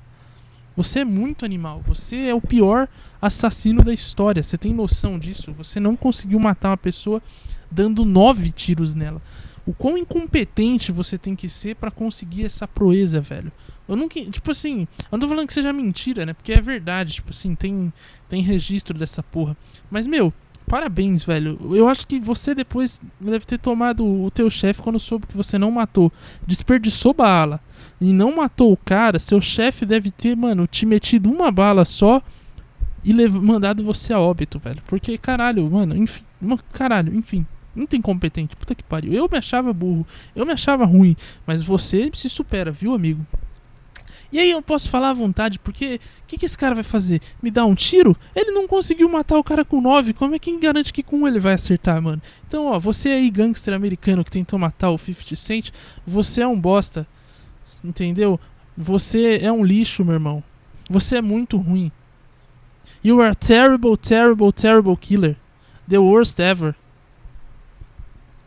Você 0.75 0.99
é 0.99 1.05
muito 1.05 1.43
animal. 1.43 1.81
Você 1.85 2.27
é 2.27 2.33
o 2.33 2.39
pior 2.39 2.87
assassino 3.21 3.83
da 3.83 3.93
história. 3.93 4.41
Você 4.41 4.57
tem 4.57 4.73
noção 4.73 5.19
disso? 5.19 5.51
Você 5.53 5.79
não 5.79 5.95
conseguiu 5.95 6.39
matar 6.39 6.69
uma 6.69 6.77
pessoa 6.77 7.21
dando 7.69 8.05
nove 8.05 8.51
tiros 8.51 8.93
nela. 8.93 9.21
o 9.65 9.73
quão 9.73 9.97
incompetente 9.97 10.91
você 10.91 11.17
tem 11.17 11.35
que 11.35 11.49
ser 11.49 11.75
para 11.75 11.91
conseguir 11.91 12.45
essa 12.45 12.67
proeza, 12.67 13.19
velho. 13.19 13.51
Eu 13.87 13.95
nunca, 13.95 14.23
tipo 14.23 14.51
assim, 14.51 14.87
eu 15.03 15.07
não 15.11 15.19
tô 15.19 15.27
falando 15.27 15.47
que 15.47 15.53
seja 15.53 15.73
mentira, 15.73 16.25
né? 16.25 16.33
Porque 16.33 16.53
é 16.53 16.61
verdade, 16.61 17.13
tipo 17.13 17.31
assim, 17.31 17.55
tem 17.55 17.91
tem 18.29 18.41
registro 18.41 18.97
dessa 18.97 19.21
porra. 19.21 19.57
Mas 19.91 20.07
meu, 20.07 20.33
parabéns, 20.69 21.23
velho. 21.23 21.59
Eu 21.75 21.89
acho 21.89 22.07
que 22.07 22.19
você 22.19 22.53
depois 22.53 23.01
deve 23.19 23.45
ter 23.45 23.57
tomado 23.57 24.05
o 24.05 24.29
teu 24.29 24.49
chefe 24.49 24.81
quando 24.81 24.99
soube 24.99 25.25
que 25.27 25.35
você 25.35 25.57
não 25.57 25.71
matou. 25.71 26.11
Desperdiçou 26.45 27.13
bala 27.13 27.59
e 27.99 28.13
não 28.13 28.35
matou 28.35 28.71
o 28.71 28.77
cara. 28.77 29.17
Seu 29.17 29.41
chefe 29.41 29.85
deve 29.85 30.11
ter, 30.11 30.38
mano, 30.38 30.67
te 30.67 30.85
metido 30.85 31.29
uma 31.29 31.51
bala 31.51 31.83
só 31.83 32.21
e 33.03 33.13
mandado 33.27 33.83
você 33.83 34.13
a 34.13 34.19
óbito, 34.19 34.59
velho. 34.59 34.81
Porque, 34.88 35.17
caralho, 35.17 35.69
mano, 35.69 35.97
enfim. 35.97 36.23
Caralho, 36.71 37.13
enfim 37.15 37.45
muito 37.75 37.95
incompetente. 37.95 38.55
Puta 38.55 38.75
que 38.75 38.83
pariu. 38.83 39.13
Eu 39.13 39.27
me 39.31 39.38
achava 39.38 39.71
burro, 39.71 40.05
eu 40.35 40.45
me 40.45 40.51
achava 40.51 40.85
ruim, 40.85 41.15
mas 41.45 41.63
você 41.63 42.09
se 42.13 42.29
supera, 42.29 42.71
viu, 42.71 42.93
amigo? 42.93 43.25
E 44.31 44.39
aí 44.39 44.51
eu 44.51 44.62
posso 44.62 44.89
falar 44.89 45.09
à 45.09 45.13
vontade, 45.13 45.57
porque 45.57 46.00
o 46.24 46.27
que, 46.27 46.38
que 46.38 46.45
esse 46.45 46.57
cara 46.57 46.75
vai 46.75 46.83
fazer? 46.83 47.19
Me 47.41 47.50
dar 47.50 47.65
um 47.65 47.74
tiro? 47.74 48.15
Ele 48.36 48.51
não 48.51 48.67
conseguiu 48.67 49.09
matar 49.09 49.38
o 49.38 49.43
cara 49.43 49.65
com 49.65 49.81
9, 49.81 50.13
como 50.13 50.36
é 50.36 50.39
que 50.39 50.55
garante 50.57 50.93
que 50.93 51.01
com 51.01 51.17
um 51.17 51.27
ele 51.27 51.39
vai 51.39 51.53
acertar, 51.53 52.00
mano? 52.01 52.21
Então, 52.48 52.67
ó, 52.67 52.79
você 52.79 53.09
aí, 53.09 53.29
gangster 53.29 53.74
americano 53.74 54.24
que 54.24 54.31
tentou 54.31 54.59
matar 54.59 54.91
o 54.91 54.98
50 54.98 55.36
Cent, 55.36 55.71
você 56.05 56.41
é 56.41 56.48
um 56.48 56.59
bosta, 56.59 57.07
entendeu? 57.83 58.39
Você 58.77 59.39
é 59.41 59.51
um 59.51 59.63
lixo, 59.63 60.05
meu 60.05 60.13
irmão. 60.13 60.43
Você 60.89 61.17
é 61.17 61.21
muito 61.21 61.57
ruim. 61.57 61.91
You 63.03 63.21
are 63.21 63.31
a 63.31 63.36
terrible, 63.36 63.98
terrible, 63.98 64.51
terrible 64.51 64.95
killer. 64.95 65.36
The 65.88 65.98
worst 65.98 66.39
ever. 66.39 66.75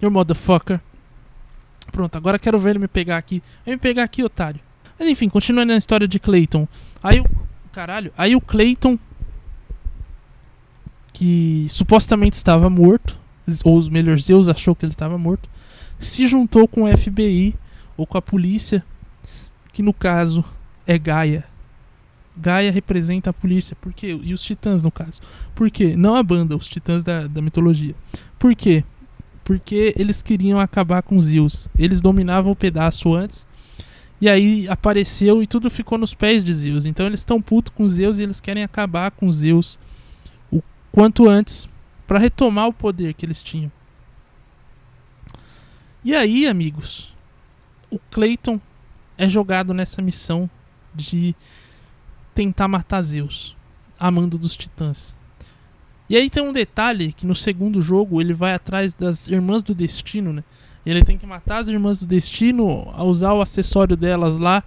You 0.01 0.11
motherfucker. 0.11 0.81
Pronto, 1.91 2.17
agora 2.17 2.39
quero 2.39 2.59
ver 2.59 2.71
ele 2.71 2.79
me 2.79 2.89
pegar 2.89 3.17
aqui. 3.17 3.43
Vem 3.65 3.75
me 3.75 3.81
pegar 3.81 4.05
aqui, 4.05 4.23
otário. 4.23 4.61
Mas 5.03 5.11
enfim, 5.11 5.29
continuando 5.29 5.73
na 5.73 5.79
história 5.79 6.07
de 6.07 6.21
Clayton. 6.21 6.69
Aí 7.03 7.19
o. 7.19 7.27
Caralho. 7.73 8.13
Aí 8.17 8.37
o 8.37 8.41
Clayton. 8.41 8.97
Que 11.13 11.67
supostamente 11.69 12.37
estava 12.37 12.71
morto. 12.71 13.19
Ou 13.65 13.83
melhor, 13.91 14.17
Zeus 14.21 14.49
achou 14.49 14.77
que 14.77 14.85
ele 14.85 14.93
estava 14.93 15.19
morto. 15.19 15.49
Se 15.99 16.29
juntou 16.29 16.69
com 16.69 16.85
o 16.85 16.97
FBI. 16.97 17.53
Ou 17.97 18.07
com 18.07 18.17
a 18.17 18.23
polícia. 18.23 18.85
Que 19.73 19.83
no 19.83 19.93
caso 19.93 20.45
é 20.87 20.97
Gaia. 20.97 21.45
Gaia 22.37 22.71
representa 22.71 23.31
a 23.31 23.33
polícia. 23.33 23.77
Por 23.81 23.93
quê? 23.93 24.17
E 24.23 24.33
os 24.33 24.45
titãs, 24.45 24.85
no 24.85 24.91
caso. 24.93 25.21
Por 25.53 25.69
quê? 25.69 25.97
Não 25.97 26.15
a 26.15 26.23
banda, 26.23 26.57
os 26.57 26.69
titãs 26.69 27.03
da, 27.03 27.27
da 27.27 27.43
mitologia. 27.43 27.97
Por 28.39 28.55
quê? 28.55 28.85
porque 29.45 29.93
eles 29.97 30.23
queriam 30.23 30.61
acabar 30.61 31.03
com 31.03 31.19
Zeus. 31.19 31.69
Eles 31.79 32.01
dominavam 32.01 32.53
o 32.53 32.57
pedaço 32.57 33.15
antes. 33.15 33.47
E 34.23 34.29
aí 34.29 34.69
apareceu 34.69 35.43
e 35.43 35.49
tudo 35.49 35.69
ficou 35.69 35.99
nos 35.99 36.15
pés 36.15 36.45
de 36.45 36.55
Zeus. 36.55 36.87
Então 36.87 37.07
eles 37.07 37.19
estão 37.19 37.43
putos 37.43 37.73
com 37.75 37.89
Zeus 37.89 38.21
e 38.21 38.23
eles 38.23 38.41
querem 38.41 38.63
acabar 38.63 39.11
com 39.11 39.33
Zeus 39.33 39.81
o 40.49 40.63
quanto 40.93 41.29
antes 41.29 41.69
para 42.07 42.21
retomar 42.21 42.69
o 42.69 42.73
poder 42.73 43.15
que 43.15 43.27
eles 43.27 43.43
tinham. 43.43 43.73
E 46.05 46.15
aí, 46.15 46.47
amigos, 46.47 47.13
o 47.91 47.99
Clayton 48.13 48.61
é 49.19 49.29
jogado 49.29 49.75
nessa 49.75 50.01
missão 50.01 50.49
de 50.95 51.35
tentar 52.33 52.69
matar 52.69 53.03
Zeus, 53.03 53.57
amando 53.99 54.39
dos 54.39 54.57
titãs. 54.57 55.19
E 56.09 56.17
aí 56.17 56.31
tem 56.31 56.45
um 56.45 56.53
detalhe 56.53 57.13
que 57.13 57.27
no 57.27 57.35
segundo 57.35 57.83
jogo 57.83 58.21
ele 58.21 58.35
vai 58.35 58.53
atrás 58.53 58.93
das 58.93 59.27
Irmãs 59.27 59.65
do 59.65 59.75
Destino, 59.75 60.33
né? 60.33 60.45
Ele 60.85 61.05
tem 61.05 61.17
que 61.17 61.27
matar 61.27 61.59
as 61.59 61.69
Irmãs 61.69 62.01
do 62.01 62.07
Destino, 62.07 62.93
usar 63.05 63.33
o 63.35 63.41
acessório 63.41 63.97
delas 63.97 64.39
lá 64.39 64.65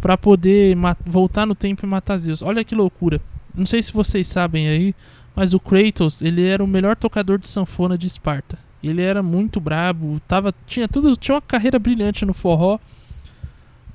para 0.00 0.16
poder 0.16 0.76
voltar 1.04 1.46
no 1.46 1.54
tempo 1.54 1.84
e 1.84 1.88
matar 1.88 2.16
Zeus. 2.18 2.42
Olha 2.42 2.64
que 2.64 2.74
loucura. 2.74 3.20
Não 3.54 3.66
sei 3.66 3.82
se 3.82 3.92
vocês 3.92 4.28
sabem 4.28 4.68
aí, 4.68 4.94
mas 5.34 5.54
o 5.54 5.60
Kratos, 5.60 6.22
ele 6.22 6.46
era 6.46 6.62
o 6.62 6.66
melhor 6.66 6.94
tocador 6.94 7.38
de 7.38 7.48
sanfona 7.48 7.98
de 7.98 8.06
Esparta. 8.06 8.58
Ele 8.82 9.02
era 9.02 9.22
muito 9.22 9.58
brabo, 9.58 10.20
tava, 10.28 10.54
tinha 10.66 10.86
tudo, 10.86 11.16
tinha 11.16 11.34
uma 11.34 11.42
carreira 11.42 11.78
brilhante 11.80 12.24
no 12.24 12.32
forró, 12.32 12.78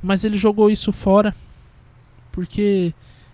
mas 0.01 0.25
ele 0.25 0.35
jogou 0.35 0.69
isso 0.69 0.91
fora 0.91 1.33
porque 2.33 2.93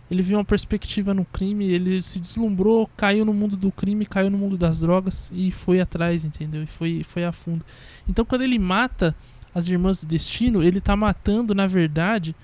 ele 0.09 0.23
viu 0.23 0.37
uma 0.37 0.45
perspectiva 0.45 1.13
no 1.13 1.23
crime, 1.23 1.65
ele 1.65 2.01
se 2.01 2.19
deslumbrou, 2.19 2.89
caiu 2.97 3.23
no 3.23 3.33
mundo 3.33 3.55
do 3.55 3.71
crime, 3.71 4.05
caiu 4.05 4.29
no 4.29 4.37
mundo 4.37 4.57
das 4.57 4.79
drogas 4.79 5.31
e 5.33 5.51
foi 5.51 5.79
atrás, 5.79 6.25
entendeu? 6.25 6.63
E 6.63 6.67
foi, 6.67 7.03
foi 7.07 7.23
a 7.23 7.31
fundo. 7.31 7.63
Então 8.07 8.25
quando 8.25 8.41
ele 8.41 8.57
mata 8.57 9.15
as 9.53 9.67
irmãs 9.67 10.01
do 10.01 10.07
destino, 10.07 10.63
ele 10.63 10.81
tá 10.81 10.95
matando, 10.95 11.53
na 11.53 11.67
verdade, 11.67 12.35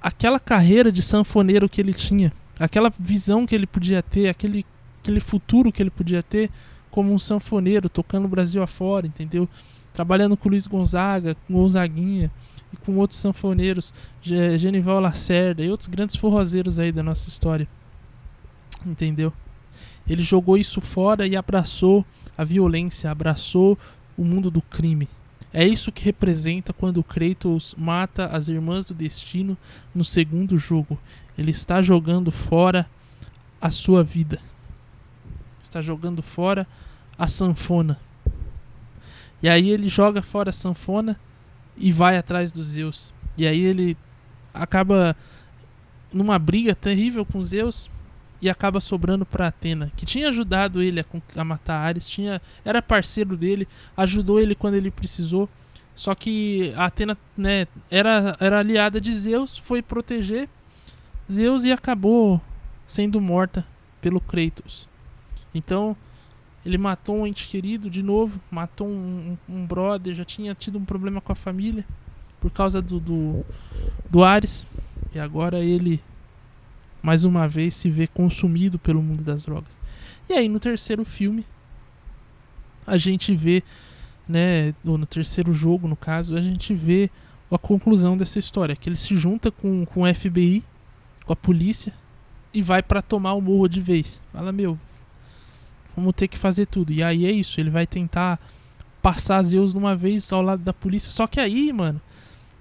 aquela 0.00 0.40
carreira 0.40 0.90
de 0.90 1.02
sanfoneiro 1.02 1.68
que 1.68 1.80
ele 1.80 1.94
tinha, 1.94 2.32
aquela 2.58 2.92
visão 2.98 3.46
que 3.46 3.54
ele 3.54 3.66
podia 3.66 4.02
ter, 4.02 4.28
aquele, 4.28 4.66
aquele 5.00 5.20
futuro 5.20 5.70
que 5.70 5.82
ele 5.82 5.90
podia 5.90 6.22
ter 6.22 6.50
como 6.90 7.12
um 7.12 7.18
sanfoneiro, 7.18 7.88
tocando 7.88 8.24
o 8.24 8.28
Brasil 8.28 8.62
afora, 8.62 9.06
entendeu? 9.06 9.48
Trabalhando 9.94 10.36
com 10.36 10.48
Luiz 10.48 10.66
Gonzaga, 10.66 11.36
com 11.46 11.54
Gonzaguinha 11.54 12.30
e 12.72 12.76
com 12.76 12.96
outros 12.96 13.20
sanfoneiros, 13.20 13.92
Genival 14.22 15.00
Lacerda 15.00 15.62
e 15.62 15.70
outros 15.70 15.88
grandes 15.88 16.16
forrozeiros 16.16 16.78
aí 16.78 16.90
da 16.90 17.02
nossa 17.02 17.28
história. 17.28 17.68
Entendeu? 18.84 19.32
Ele 20.08 20.22
jogou 20.22 20.56
isso 20.56 20.80
fora 20.80 21.26
e 21.26 21.36
abraçou 21.36 22.04
a 22.36 22.44
violência, 22.44 23.10
abraçou 23.10 23.78
o 24.16 24.24
mundo 24.24 24.50
do 24.50 24.60
crime. 24.60 25.08
É 25.52 25.66
isso 25.66 25.92
que 25.92 26.04
representa 26.04 26.72
quando 26.72 27.04
Kratos 27.04 27.74
mata 27.76 28.26
as 28.26 28.48
irmãs 28.48 28.86
do 28.86 28.94
destino 28.94 29.56
no 29.94 30.02
segundo 30.02 30.56
jogo. 30.56 30.98
Ele 31.36 31.50
está 31.50 31.82
jogando 31.82 32.32
fora 32.32 32.88
a 33.60 33.70
sua 33.70 34.02
vida. 34.02 34.40
Está 35.62 35.82
jogando 35.82 36.22
fora 36.22 36.66
a 37.18 37.28
sanfona. 37.28 38.00
E 39.42 39.48
aí 39.48 39.70
ele 39.70 39.88
joga 39.88 40.22
fora 40.22 40.50
a 40.50 40.52
sanfona 40.52 41.18
e 41.76 41.92
vai 41.92 42.16
atrás 42.16 42.52
dos 42.52 42.66
Zeus. 42.66 43.12
E 43.36 43.46
aí 43.46 43.60
ele 43.60 43.96
acaba 44.52 45.16
numa 46.12 46.38
briga 46.38 46.74
terrível 46.74 47.24
com 47.24 47.42
Zeus 47.42 47.90
e 48.40 48.50
acaba 48.50 48.80
sobrando 48.80 49.24
para 49.24 49.46
Atena, 49.46 49.92
que 49.96 50.04
tinha 50.04 50.28
ajudado 50.28 50.82
ele 50.82 51.00
a, 51.00 51.04
a, 51.36 51.44
matar 51.44 51.78
Ares, 51.78 52.08
tinha 52.08 52.42
era 52.64 52.82
parceiro 52.82 53.36
dele, 53.36 53.68
ajudou 53.96 54.40
ele 54.40 54.54
quando 54.54 54.74
ele 54.74 54.90
precisou. 54.90 55.48
Só 55.94 56.14
que 56.14 56.72
a 56.76 56.86
Atena, 56.86 57.16
né, 57.36 57.66
era 57.90 58.36
era 58.40 58.58
aliada 58.58 59.00
de 59.00 59.14
Zeus, 59.14 59.56
foi 59.56 59.80
proteger 59.80 60.48
Zeus 61.30 61.64
e 61.64 61.72
acabou 61.72 62.40
sendo 62.86 63.20
morta 63.20 63.64
pelo 64.00 64.20
Kratos. 64.20 64.88
Então, 65.54 65.96
ele 66.64 66.78
matou 66.78 67.16
um 67.16 67.26
ente 67.26 67.48
querido 67.48 67.90
de 67.90 68.02
novo, 68.02 68.40
matou 68.50 68.86
um, 68.86 69.36
um, 69.48 69.66
brother, 69.66 70.14
já 70.14 70.24
tinha 70.24 70.54
tido 70.54 70.78
um 70.78 70.84
problema 70.84 71.20
com 71.20 71.32
a 71.32 71.34
família 71.34 71.84
por 72.40 72.50
causa 72.50 72.80
do, 72.80 73.00
do, 73.00 73.44
do 74.08 74.22
Ares. 74.22 74.66
E 75.14 75.18
agora 75.18 75.58
ele, 75.58 76.00
mais 77.02 77.24
uma 77.24 77.48
vez, 77.48 77.74
se 77.74 77.90
vê 77.90 78.06
consumido 78.06 78.78
pelo 78.78 79.02
mundo 79.02 79.24
das 79.24 79.44
drogas. 79.44 79.78
E 80.28 80.34
aí 80.34 80.48
no 80.48 80.60
terceiro 80.60 81.04
filme, 81.04 81.44
a 82.86 82.96
gente 82.96 83.34
vê, 83.34 83.62
né, 84.28 84.72
no 84.84 85.04
terceiro 85.04 85.52
jogo 85.52 85.88
no 85.88 85.96
caso, 85.96 86.36
a 86.36 86.40
gente 86.40 86.74
vê 86.74 87.10
a 87.50 87.58
conclusão 87.58 88.16
dessa 88.16 88.38
história, 88.38 88.74
que 88.74 88.88
ele 88.88 88.96
se 88.96 89.16
junta 89.16 89.50
com, 89.50 89.84
com 89.84 90.02
o 90.02 90.14
FBI, 90.14 90.64
com 91.24 91.32
a 91.32 91.36
polícia, 91.36 91.92
e 92.54 92.62
vai 92.62 92.82
para 92.82 93.02
tomar 93.02 93.34
o 93.34 93.40
morro 93.40 93.68
de 93.68 93.80
vez. 93.80 94.20
Fala, 94.32 94.52
meu, 94.52 94.78
Vamos 95.96 96.14
ter 96.14 96.28
que 96.28 96.38
fazer 96.38 96.66
tudo. 96.66 96.92
E 96.92 97.02
aí 97.02 97.26
é 97.26 97.30
isso, 97.30 97.60
ele 97.60 97.70
vai 97.70 97.86
tentar 97.86 98.38
passar 99.02 99.42
Zeus 99.42 99.74
numa 99.74 99.96
vez 99.96 100.32
ao 100.32 100.42
lado 100.42 100.62
da 100.62 100.72
polícia. 100.72 101.10
Só 101.10 101.26
que 101.26 101.40
aí, 101.40 101.72
mano, 101.72 102.00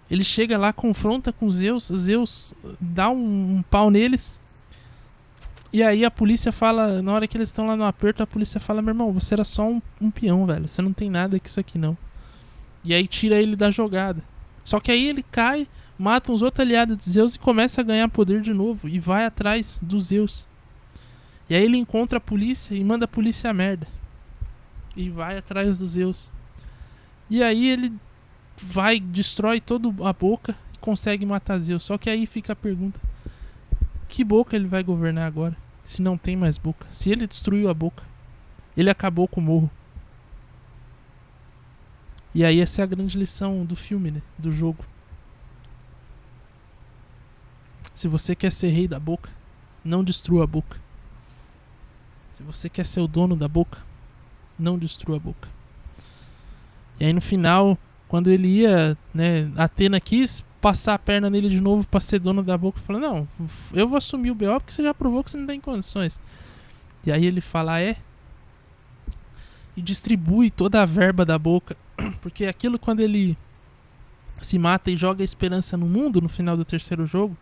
ele 0.09 0.23
chega 0.23 0.57
lá, 0.57 0.73
confronta 0.73 1.31
com 1.31 1.49
Zeus, 1.51 1.91
Zeus 1.95 2.53
dá 2.79 3.09
um, 3.09 3.57
um 3.57 3.61
pau 3.61 3.89
neles. 3.89 4.37
E 5.71 5.81
aí 5.81 6.03
a 6.03 6.11
polícia 6.11 6.51
fala, 6.51 7.01
na 7.01 7.13
hora 7.13 7.25
que 7.27 7.37
eles 7.37 7.47
estão 7.47 7.65
lá 7.65 7.77
no 7.77 7.85
aperto, 7.85 8.21
a 8.21 8.27
polícia 8.27 8.59
fala, 8.59 8.81
meu 8.81 8.91
irmão, 8.91 9.13
você 9.13 9.35
era 9.35 9.45
só 9.45 9.65
um, 9.69 9.81
um 10.01 10.11
peão, 10.11 10.45
velho. 10.45 10.67
Você 10.67 10.81
não 10.81 10.91
tem 10.91 11.09
nada 11.09 11.39
com 11.39 11.45
isso 11.45 11.59
aqui 11.59 11.77
não. 11.77 11.97
E 12.83 12.93
aí 12.93 13.07
tira 13.07 13.35
ele 13.35 13.55
da 13.55 13.71
jogada. 13.71 14.21
Só 14.65 14.79
que 14.81 14.91
aí 14.91 15.07
ele 15.07 15.23
cai, 15.23 15.65
mata 15.97 16.33
os 16.33 16.41
outros 16.41 16.59
aliados 16.59 16.97
de 16.97 17.09
Zeus 17.09 17.35
e 17.35 17.39
começa 17.39 17.79
a 17.79 17.83
ganhar 17.83 18.09
poder 18.09 18.41
de 18.41 18.53
novo. 18.53 18.89
E 18.89 18.99
vai 18.99 19.25
atrás 19.25 19.79
dos 19.81 20.07
Zeus. 20.07 20.45
E 21.51 21.53
aí 21.53 21.65
ele 21.65 21.75
encontra 21.75 22.17
a 22.17 22.21
polícia 22.21 22.73
e 22.73 22.81
manda 22.81 23.03
a 23.03 23.07
polícia 23.09 23.49
a 23.49 23.53
merda. 23.53 23.85
E 24.95 25.09
vai 25.09 25.37
atrás 25.37 25.77
dos 25.77 25.91
Zeus. 25.91 26.31
E 27.29 27.43
aí 27.43 27.67
ele 27.67 27.91
vai, 28.57 29.01
destrói 29.01 29.59
toda 29.59 29.89
a 30.07 30.13
boca 30.13 30.55
e 30.73 30.77
consegue 30.77 31.25
matar 31.25 31.59
Zeus. 31.59 31.83
Só 31.83 31.97
que 31.97 32.09
aí 32.09 32.25
fica 32.25 32.53
a 32.53 32.55
pergunta: 32.55 33.01
que 34.07 34.23
boca 34.23 34.55
ele 34.55 34.65
vai 34.65 34.81
governar 34.81 35.27
agora? 35.27 35.57
Se 35.83 36.01
não 36.01 36.17
tem 36.17 36.37
mais 36.37 36.57
boca. 36.57 36.87
Se 36.89 37.11
ele 37.11 37.27
destruiu 37.27 37.69
a 37.69 37.73
boca, 37.73 38.01
ele 38.77 38.89
acabou 38.89 39.27
com 39.27 39.41
o 39.41 39.43
morro. 39.43 39.69
E 42.33 42.45
aí 42.45 42.61
essa 42.61 42.81
é 42.81 42.83
a 42.83 42.87
grande 42.87 43.17
lição 43.17 43.65
do 43.65 43.75
filme, 43.75 44.09
né? 44.09 44.21
Do 44.37 44.53
jogo. 44.53 44.85
Se 47.93 48.07
você 48.07 48.37
quer 48.37 48.53
ser 48.53 48.69
rei 48.69 48.87
da 48.87 48.97
boca, 48.97 49.29
não 49.83 50.01
destrua 50.01 50.45
a 50.45 50.47
boca. 50.47 50.79
Se 52.41 52.45
você 52.47 52.69
quer 52.69 52.85
ser 52.87 53.01
o 53.01 53.07
dono 53.07 53.35
da 53.35 53.47
boca, 53.47 53.77
não 54.57 54.75
destrua 54.75 55.17
a 55.17 55.19
boca. 55.19 55.47
E 56.99 57.05
aí 57.05 57.13
no 57.13 57.21
final, 57.21 57.77
quando 58.07 58.31
ele 58.31 58.47
ia, 58.47 58.97
né, 59.13 59.51
Atena 59.55 59.99
quis 59.99 60.43
passar 60.59 60.95
a 60.95 60.99
perna 60.99 61.29
nele 61.29 61.49
de 61.49 61.61
novo 61.61 61.85
para 61.85 61.99
ser 61.99 62.19
dono 62.19 62.41
da 62.41 62.57
boca, 62.57 62.79
falou: 62.79 62.99
"Não, 62.99 63.27
eu 63.73 63.87
vou 63.87 63.97
assumir 63.97 64.31
o 64.31 64.35
BO 64.35 64.59
porque 64.59 64.73
você 64.73 64.81
já 64.81 64.93
provou 64.93 65.23
que 65.23 65.29
você 65.29 65.37
não 65.37 65.45
tem 65.45 65.61
condições". 65.61 66.19
E 67.05 67.11
aí 67.11 67.25
ele 67.25 67.41
fala: 67.41 67.79
"É, 67.79 67.95
e 69.77 69.81
distribui 69.81 70.49
toda 70.49 70.81
a 70.81 70.85
verba 70.85 71.23
da 71.23 71.37
boca, 71.37 71.77
porque 72.21 72.45
aquilo 72.45 72.79
quando 72.79 73.01
ele 73.01 73.37
se 74.41 74.57
mata 74.57 74.89
e 74.89 74.95
joga 74.95 75.23
a 75.23 75.25
esperança 75.25 75.77
no 75.77 75.85
mundo 75.85 76.19
no 76.19 76.29
final 76.29 76.57
do 76.57 76.65
terceiro 76.65 77.05
jogo, 77.05 77.37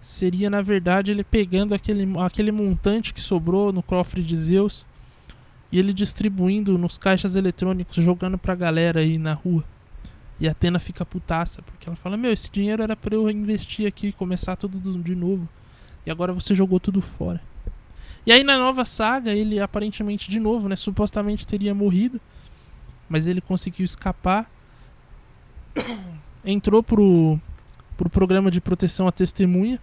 seria 0.00 0.48
na 0.48 0.62
verdade 0.62 1.10
ele 1.10 1.24
pegando 1.24 1.74
aquele, 1.74 2.06
aquele 2.18 2.52
montante 2.52 3.12
que 3.12 3.20
sobrou 3.20 3.72
no 3.72 3.82
cofre 3.82 4.22
de 4.22 4.36
Zeus 4.36 4.86
e 5.70 5.78
ele 5.78 5.92
distribuindo 5.92 6.78
nos 6.78 6.96
caixas 6.96 7.34
eletrônicos, 7.34 7.96
jogando 7.96 8.38
pra 8.38 8.54
galera 8.54 9.00
aí 9.00 9.18
na 9.18 9.32
rua. 9.32 9.64
E 10.38 10.46
a 10.46 10.52
Atena 10.52 10.78
fica 10.78 11.04
putaça, 11.04 11.62
porque 11.62 11.88
ela 11.88 11.96
fala: 11.96 12.16
Meu, 12.16 12.32
esse 12.32 12.50
dinheiro 12.50 12.82
era 12.82 12.94
para 12.94 13.14
eu 13.14 13.28
investir 13.30 13.86
aqui, 13.86 14.12
começar 14.12 14.54
tudo 14.56 15.02
de 15.02 15.14
novo. 15.14 15.48
E 16.04 16.10
agora 16.10 16.32
você 16.32 16.54
jogou 16.54 16.78
tudo 16.78 17.00
fora. 17.00 17.40
E 18.24 18.32
aí 18.32 18.44
na 18.44 18.58
nova 18.58 18.84
saga, 18.84 19.32
ele 19.32 19.60
aparentemente 19.60 20.30
de 20.30 20.38
novo, 20.38 20.68
né, 20.68 20.76
supostamente 20.76 21.46
teria 21.46 21.74
morrido, 21.74 22.20
mas 23.08 23.26
ele 23.26 23.40
conseguiu 23.40 23.84
escapar. 23.84 24.50
Entrou 26.44 26.82
pro 26.82 27.40
pro 27.96 28.10
programa 28.10 28.50
de 28.50 28.60
proteção 28.60 29.08
à 29.08 29.12
testemunha 29.12 29.80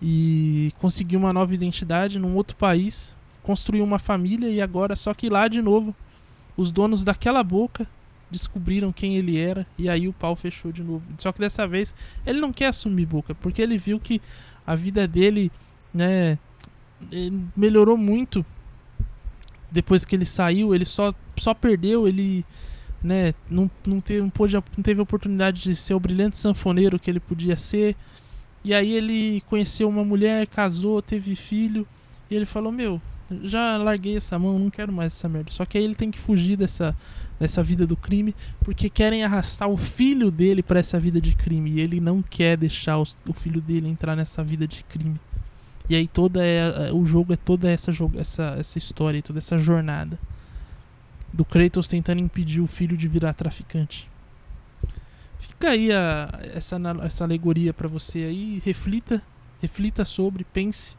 e 0.00 0.72
conseguiu 0.80 1.18
uma 1.20 1.32
nova 1.32 1.54
identidade 1.54 2.18
num 2.18 2.34
outro 2.34 2.56
país, 2.56 3.16
construiu 3.42 3.84
uma 3.84 3.98
família 3.98 4.48
e 4.48 4.60
agora 4.60 4.96
só 4.96 5.14
que 5.14 5.28
lá 5.28 5.46
de 5.46 5.62
novo 5.62 5.94
os 6.56 6.70
donos 6.70 7.04
daquela 7.04 7.42
boca 7.42 7.86
descobriram 8.30 8.92
quem 8.92 9.16
ele 9.16 9.38
era 9.38 9.66
e 9.78 9.88
aí 9.88 10.08
o 10.08 10.12
pau 10.12 10.34
fechou 10.34 10.72
de 10.72 10.82
novo. 10.82 11.04
Só 11.18 11.30
que 11.30 11.38
dessa 11.38 11.66
vez 11.66 11.94
ele 12.26 12.40
não 12.40 12.52
quer 12.52 12.66
assumir 12.66 13.06
boca, 13.06 13.34
porque 13.34 13.62
ele 13.62 13.78
viu 13.78 14.00
que 14.00 14.20
a 14.66 14.74
vida 14.74 15.06
dele, 15.06 15.52
né, 15.92 16.38
melhorou 17.56 17.96
muito 17.96 18.44
depois 19.70 20.04
que 20.04 20.16
ele 20.16 20.24
saiu. 20.24 20.74
Ele 20.74 20.84
só, 20.84 21.12
só 21.36 21.52
perdeu, 21.52 22.08
ele 22.08 22.44
né, 23.02 23.34
não, 23.50 23.70
não, 23.84 24.00
teve, 24.00 24.20
não, 24.20 24.30
pôde, 24.30 24.54
não 24.54 24.82
teve 24.82 25.00
oportunidade 25.00 25.62
de 25.62 25.74
ser 25.74 25.94
o 25.94 26.00
brilhante 26.00 26.38
sanfoneiro 26.38 26.98
que 26.98 27.10
ele 27.10 27.20
podia 27.20 27.56
ser. 27.56 27.96
E 28.64 28.72
aí 28.72 28.92
ele 28.92 29.42
conheceu 29.48 29.88
uma 29.88 30.04
mulher, 30.04 30.46
casou, 30.46 31.02
teve 31.02 31.34
filho. 31.34 31.86
E 32.30 32.34
ele 32.34 32.46
falou: 32.46 32.70
Meu, 32.70 33.00
já 33.42 33.76
larguei 33.76 34.16
essa 34.16 34.38
mão, 34.38 34.58
não 34.58 34.70
quero 34.70 34.92
mais 34.92 35.12
essa 35.12 35.28
merda. 35.28 35.50
Só 35.50 35.64
que 35.64 35.76
aí 35.76 35.84
ele 35.84 35.96
tem 35.96 36.10
que 36.10 36.18
fugir 36.18 36.56
dessa, 36.56 36.96
dessa 37.40 37.62
vida 37.62 37.86
do 37.86 37.96
crime, 37.96 38.34
porque 38.60 38.88
querem 38.88 39.24
arrastar 39.24 39.68
o 39.68 39.76
filho 39.76 40.30
dele 40.30 40.62
para 40.62 40.78
essa 40.78 41.00
vida 41.00 41.20
de 41.20 41.34
crime. 41.34 41.72
E 41.72 41.80
ele 41.80 42.00
não 42.00 42.22
quer 42.22 42.56
deixar 42.56 42.98
o 42.98 43.32
filho 43.34 43.60
dele 43.60 43.88
entrar 43.88 44.14
nessa 44.14 44.44
vida 44.44 44.66
de 44.66 44.84
crime. 44.84 45.20
E 45.88 45.96
aí 45.96 46.06
toda 46.06 46.44
é, 46.44 46.88
é, 46.88 46.92
o 46.92 47.04
jogo 47.04 47.32
é 47.32 47.36
toda 47.36 47.68
essa, 47.68 47.90
essa, 48.16 48.56
essa 48.56 48.78
história, 48.78 49.20
toda 49.20 49.40
essa 49.40 49.58
jornada 49.58 50.16
do 51.32 51.44
Kratos 51.44 51.86
tentando 51.86 52.20
impedir 52.20 52.60
o 52.60 52.66
filho 52.66 52.96
de 52.96 53.08
virar 53.08 53.32
traficante. 53.32 54.08
Fica 55.38 55.70
aí 55.70 55.90
a, 55.90 56.28
essa, 56.54 56.76
essa 57.02 57.24
alegoria 57.24 57.72
para 57.72 57.88
você 57.88 58.18
aí, 58.20 58.62
reflita, 58.64 59.22
reflita 59.60 60.04
sobre, 60.04 60.44
pense, 60.44 60.96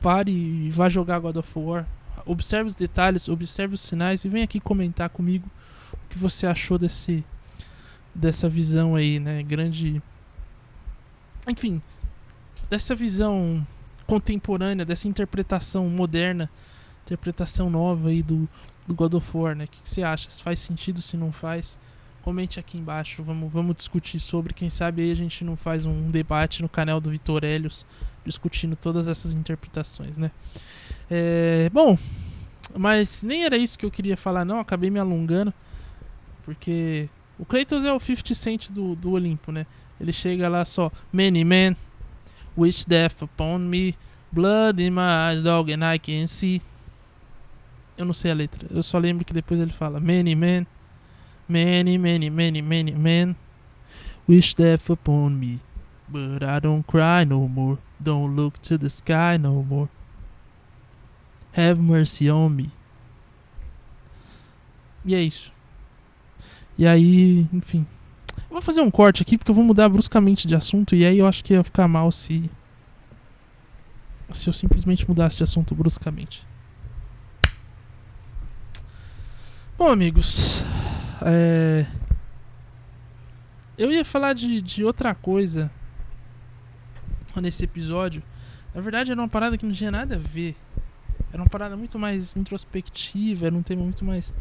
pare 0.00 0.30
e 0.30 0.70
vá 0.70 0.88
jogar 0.88 1.18
God 1.18 1.36
of 1.36 1.58
War. 1.58 1.86
Observe 2.26 2.68
os 2.68 2.74
detalhes, 2.74 3.28
observe 3.28 3.74
os 3.74 3.80
sinais 3.80 4.24
e 4.24 4.28
vem 4.28 4.42
aqui 4.42 4.60
comentar 4.60 5.08
comigo 5.08 5.48
o 5.92 6.08
que 6.10 6.18
você 6.18 6.46
achou 6.46 6.78
desse 6.78 7.24
dessa 8.14 8.48
visão 8.48 8.96
aí, 8.96 9.20
né, 9.20 9.44
grande 9.44 10.02
enfim, 11.48 11.80
dessa 12.68 12.94
visão 12.94 13.66
contemporânea, 14.06 14.84
dessa 14.84 15.06
interpretação 15.06 15.88
moderna, 15.88 16.50
interpretação 17.04 17.70
nova 17.70 18.08
aí 18.08 18.22
do, 18.22 18.48
do 18.88 18.94
God 18.94 19.14
of 19.14 19.36
War, 19.36 19.54
né? 19.54 19.64
O 19.64 19.68
que, 19.68 19.78
você 19.82 20.02
acha? 20.02 20.30
Se 20.30 20.42
faz 20.42 20.58
sentido, 20.58 21.02
se 21.02 21.16
não 21.16 21.30
faz? 21.30 21.78
Comente 22.22 22.58
aqui 22.58 22.78
embaixo, 22.78 23.22
vamos, 23.22 23.52
vamos 23.52 23.76
discutir 23.76 24.18
sobre. 24.18 24.54
Quem 24.54 24.70
sabe 24.70 25.02
aí 25.02 25.12
a 25.12 25.14
gente 25.14 25.44
não 25.44 25.56
faz 25.56 25.84
um 25.84 26.10
debate 26.10 26.62
no 26.62 26.68
canal 26.68 27.00
do 27.00 27.10
Vitor 27.10 27.44
Helios 27.44 27.86
discutindo 28.24 28.74
todas 28.74 29.08
essas 29.08 29.32
interpretações, 29.32 30.18
né? 30.18 30.30
É, 31.10 31.70
bom, 31.72 31.96
mas 32.76 33.22
nem 33.22 33.44
era 33.44 33.56
isso 33.56 33.78
que 33.78 33.86
eu 33.86 33.90
queria 33.90 34.16
falar, 34.16 34.44
não. 34.44 34.58
Acabei 34.58 34.90
me 34.90 34.98
alongando, 34.98 35.52
porque 36.44 37.08
o 37.38 37.44
Kratos 37.44 37.84
é 37.84 37.92
o 37.92 38.00
50 38.00 38.34
Cent 38.34 38.70
do, 38.70 38.96
do 38.96 39.12
Olimpo, 39.12 39.52
né? 39.52 39.66
Ele 40.00 40.12
chega 40.12 40.48
lá 40.48 40.64
só, 40.64 40.90
Many 41.12 41.44
Man, 41.44 41.76
Wish 42.56 42.84
death 42.86 43.22
upon 43.22 43.58
me, 43.60 43.94
blood 44.32 44.82
in 44.82 44.90
my 44.90 45.30
eyes, 45.30 45.42
dog, 45.42 45.72
and 45.72 45.84
I 45.84 45.98
can 45.98 46.26
see. 46.26 46.60
Eu 47.98 48.04
não 48.04 48.14
sei 48.14 48.30
a 48.30 48.34
letra, 48.34 48.64
eu 48.70 48.80
só 48.80 48.96
lembro 48.96 49.24
que 49.24 49.32
depois 49.32 49.58
ele 49.58 49.72
fala: 49.72 49.98
Many 49.98 50.36
men, 50.36 50.64
many, 51.48 51.98
many, 51.98 52.30
many, 52.30 52.62
many 52.62 52.92
men, 52.92 53.34
wish 54.28 54.54
death 54.54 54.88
upon 54.88 55.30
me, 55.30 55.58
but 56.06 56.44
I 56.44 56.60
don't 56.60 56.84
cry 56.86 57.24
no 57.26 57.48
more, 57.48 57.76
don't 57.98 58.36
look 58.36 58.60
to 58.60 58.78
the 58.78 58.88
sky 58.88 59.36
no 59.36 59.64
more. 59.64 59.88
Have 61.56 61.82
mercy 61.82 62.30
on 62.30 62.50
me. 62.50 62.70
E 65.04 65.16
é 65.16 65.20
isso. 65.20 65.52
E 66.78 66.86
aí, 66.86 67.48
enfim. 67.52 67.84
Eu 68.36 68.52
vou 68.52 68.62
fazer 68.62 68.80
um 68.80 68.90
corte 68.92 69.22
aqui 69.22 69.36
porque 69.36 69.50
eu 69.50 69.54
vou 69.54 69.64
mudar 69.64 69.88
bruscamente 69.88 70.46
de 70.46 70.54
assunto 70.54 70.94
e 70.94 71.04
aí 71.04 71.18
eu 71.18 71.26
acho 71.26 71.42
que 71.42 71.52
ia 71.52 71.64
ficar 71.64 71.88
mal 71.88 72.12
se. 72.12 72.48
Se 74.30 74.48
eu 74.48 74.52
simplesmente 74.52 75.08
mudasse 75.08 75.36
de 75.36 75.42
assunto 75.42 75.74
bruscamente. 75.74 76.46
Bom, 79.78 79.92
amigos. 79.92 80.64
É... 81.24 81.86
Eu 83.78 83.92
ia 83.92 84.04
falar 84.04 84.32
de, 84.32 84.60
de 84.60 84.82
outra 84.82 85.14
coisa 85.14 85.70
nesse 87.40 87.62
episódio. 87.62 88.20
Na 88.74 88.80
verdade, 88.80 89.12
era 89.12 89.20
uma 89.20 89.28
parada 89.28 89.56
que 89.56 89.64
não 89.64 89.72
tinha 89.72 89.92
nada 89.92 90.16
a 90.16 90.18
ver. 90.18 90.56
Era 91.32 91.40
uma 91.40 91.48
parada 91.48 91.76
muito 91.76 91.96
mais 91.96 92.34
introspectiva, 92.34 93.46
era 93.46 93.54
um 93.54 93.62
tema 93.62 93.84
muito 93.84 94.04
mais 94.04 94.34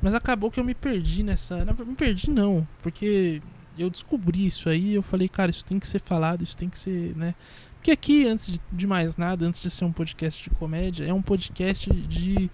mas 0.00 0.14
acabou 0.14 0.50
que 0.50 0.60
eu 0.60 0.64
me 0.64 0.74
perdi 0.74 1.22
nessa. 1.24 1.64
Não, 1.64 1.74
me 1.84 1.94
perdi 1.94 2.30
não, 2.30 2.66
porque 2.82 3.42
eu 3.76 3.90
descobri 3.90 4.46
isso 4.46 4.68
aí 4.68 4.94
eu 4.94 5.02
falei, 5.02 5.28
cara, 5.28 5.50
isso 5.50 5.64
tem 5.64 5.78
que 5.78 5.86
ser 5.86 6.00
falado, 6.00 6.42
isso 6.42 6.56
tem 6.56 6.68
que 6.68 6.78
ser, 6.78 7.16
né? 7.16 7.34
Porque 7.82 7.90
aqui, 7.90 8.28
antes 8.28 8.60
de, 8.70 8.86
mais 8.86 9.16
nada, 9.16 9.44
antes 9.44 9.60
de 9.60 9.68
ser 9.68 9.84
um 9.84 9.90
podcast 9.90 10.40
de 10.40 10.50
comédia, 10.50 11.04
é 11.04 11.12
um 11.12 11.20
podcast 11.20 11.90
de, 11.90 12.48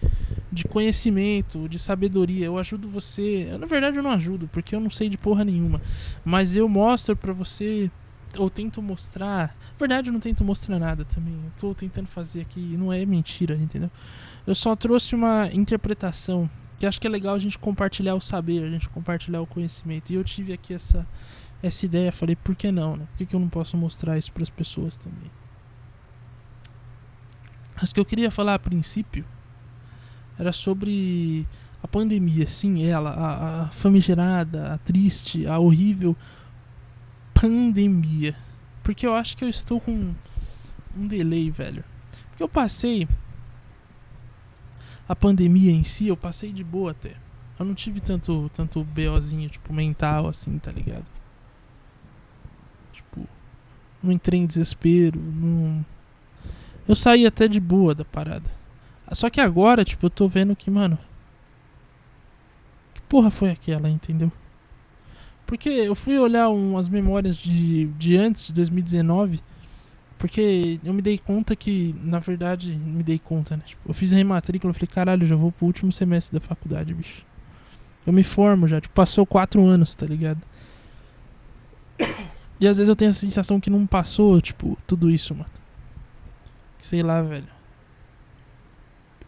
de 0.51 0.65
conhecimento, 0.65 1.69
de 1.69 1.79
sabedoria. 1.79 2.47
Eu 2.47 2.57
ajudo 2.57 2.89
você. 2.89 3.47
Na 3.61 3.67
verdade, 3.67 3.99
eu 3.99 4.03
não 4.03 4.11
ajudo, 4.11 4.49
porque 4.49 4.75
eu 4.75 4.81
não 4.81 4.89
sei 4.89 5.11
de 5.11 5.19
porra 5.19 5.45
nenhuma. 5.45 5.83
Mas 6.25 6.57
eu 6.57 6.67
mostro 6.67 7.15
pra 7.15 7.35
você, 7.35 7.91
ou 8.39 8.49
tento 8.49 8.81
mostrar. 8.81 9.55
Na 9.73 9.79
verdade, 9.79 10.09
eu 10.09 10.15
não 10.15 10.21
tento 10.21 10.43
mostrar 10.43 10.79
nada 10.79 11.05
também. 11.05 11.35
Eu 11.35 11.53
tô 11.61 11.75
tentando 11.75 12.07
fazer 12.07 12.41
aqui, 12.41 12.61
não 12.79 12.91
é 12.91 13.05
mentira, 13.05 13.55
entendeu? 13.55 13.91
Eu 14.47 14.55
só 14.55 14.75
trouxe 14.75 15.15
uma 15.15 15.51
interpretação 15.53 16.49
que 16.79 16.87
acho 16.87 16.99
que 16.99 17.07
é 17.07 17.11
legal 17.11 17.35
a 17.35 17.39
gente 17.39 17.59
compartilhar 17.59 18.15
o 18.15 18.21
saber, 18.21 18.65
a 18.65 18.71
gente 18.71 18.89
compartilhar 18.89 19.43
o 19.43 19.47
conhecimento. 19.47 20.11
E 20.11 20.15
eu 20.15 20.25
tive 20.25 20.55
aqui 20.55 20.73
essa 20.73 21.07
essa 21.63 21.87
ideia, 21.87 22.13
falei, 22.13 22.37
por 22.37 22.55
que 22.55 22.71
não, 22.71 22.97
né? 22.97 23.07
Por 23.11 23.19
que, 23.19 23.27
que 23.27 23.35
eu 23.35 23.41
não 23.41 23.49
posso 23.49 23.77
mostrar 23.77 24.17
isso 24.17 24.33
para 24.33 24.43
as 24.43 24.51
pessoas 24.51 24.97
também? 24.97 25.31
Mas 27.81 27.91
o 27.91 27.95
que 27.95 28.01
eu 28.01 28.05
queria 28.05 28.31
falar 28.31 28.55
a 28.55 28.59
princípio 28.59 29.25
era 30.39 30.53
sobre 30.53 31.47
a 31.83 31.89
pandemia, 31.89 32.47
sim, 32.47 32.85
ela, 32.85 33.11
a, 33.11 33.63
a 33.63 33.69
famigerada, 33.69 34.75
a 34.75 34.79
triste, 34.79 35.47
a 35.47 35.59
horrível 35.59 36.17
pandemia. 37.35 38.37
Porque 38.83 39.07
eu 39.07 39.15
acho 39.15 39.37
que 39.37 39.45
eu 39.45 39.49
estou 39.49 39.81
com 39.81 40.15
um 40.97 41.07
delay, 41.07 41.51
velho. 41.51 41.85
Porque 42.31 42.43
eu 42.43 42.49
passei 42.49 43.09
a 45.09 45.15
pandemia 45.15 45.73
em 45.73 45.85
si, 45.85 46.09
eu 46.09 46.17
passei 46.17 46.53
de 46.53 46.65
boa 46.65 46.93
até. 46.93 47.15
Eu 47.59 47.65
não 47.65 47.75
tive 47.75 48.01
tanto, 48.01 48.51
tanto 48.55 48.85
BOzinho, 48.85 49.49
tipo, 49.49 49.73
mental, 49.73 50.29
assim, 50.29 50.59
tá 50.59 50.71
ligado? 50.71 51.18
Não 54.03 54.13
entrei 54.13 54.41
em 54.41 54.47
desespero, 54.47 55.21
não... 55.21 55.85
Eu 56.87 56.95
saí 56.95 57.27
até 57.27 57.47
de 57.47 57.61
boa 57.61 57.95
da 57.95 58.05
parada. 58.05 58.51
Só 59.13 59.29
que 59.29 59.41
agora, 59.41 59.85
tipo, 59.85 60.07
eu 60.07 60.11
tô 60.11 60.29
vendo 60.29 60.57
que, 60.57 60.71
mano... 60.71 60.99
porra 63.09 63.31
foi 63.31 63.51
aquela, 63.51 63.89
entendeu? 63.89 64.31
Porque 65.47 65.69
eu 65.69 65.95
fui 65.95 66.19
olhar 66.19 66.51
umas 66.51 66.89
memórias 66.89 67.37
de, 67.37 67.87
de 67.87 68.17
antes 68.17 68.49
de 68.49 68.53
2019. 68.53 69.41
Porque 70.19 70.81
eu 70.85 70.93
me 70.93 71.01
dei 71.01 71.17
conta 71.17 71.55
que, 71.55 71.95
na 72.03 72.19
verdade, 72.19 72.75
me 72.77 73.03
dei 73.03 73.19
conta, 73.19 73.57
né? 73.57 73.63
Tipo, 73.65 73.89
eu 73.89 73.95
fiz 73.95 74.13
a 74.13 74.17
rematrícula, 74.17 74.71
eu 74.71 74.75
falei, 74.75 74.89
caralho, 74.89 75.27
já 75.27 75.37
vou 75.37 75.53
pro 75.53 75.67
último 75.67 75.93
semestre 75.93 76.39
da 76.39 76.45
faculdade, 76.45 76.93
bicho. 76.93 77.25
Eu 78.05 78.13
me 78.13 78.23
formo 78.23 78.67
já, 78.67 78.81
tipo, 78.81 78.95
passou 78.95 79.25
quatro 79.25 79.65
anos, 79.65 79.95
tá 79.95 80.05
ligado? 80.05 80.41
E 82.61 82.67
às 82.67 82.77
vezes 82.79 82.89
eu 82.89 82.97
tenho 82.97 83.11
a 83.11 83.15
sensação 83.15 83.61
que 83.61 83.71
não 83.71 83.87
passou, 83.87 84.41
tipo, 84.41 84.77
tudo 84.87 85.11
isso, 85.11 85.35
mano. 85.35 85.51
Sei 86.79 87.03
lá, 87.03 87.23
velho. 87.23 87.49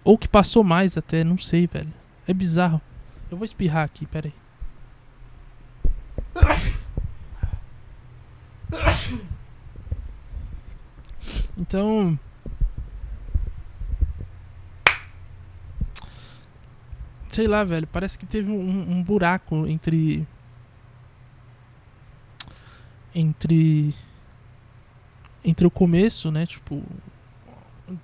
Ou 0.02 0.18
que 0.18 0.26
passou 0.26 0.64
mais 0.64 0.96
até, 0.96 1.22
não 1.22 1.38
sei, 1.38 1.66
velho. 1.66 1.92
É 2.26 2.34
bizarro. 2.34 2.80
Eu 3.30 3.36
vou 3.36 3.44
espirrar 3.44 3.84
aqui, 3.84 4.06
peraí. 4.06 4.32
Então. 11.56 12.18
Sei 17.30 17.46
lá, 17.46 17.62
velho. 17.62 17.86
Parece 17.86 18.18
que 18.18 18.26
teve 18.26 18.50
um, 18.50 18.90
um 18.90 19.02
buraco 19.02 19.66
entre. 19.66 20.26
Entre. 23.14 23.94
Entre 25.44 25.66
o 25.66 25.70
começo, 25.70 26.30
né? 26.30 26.46
Tipo. 26.46 26.82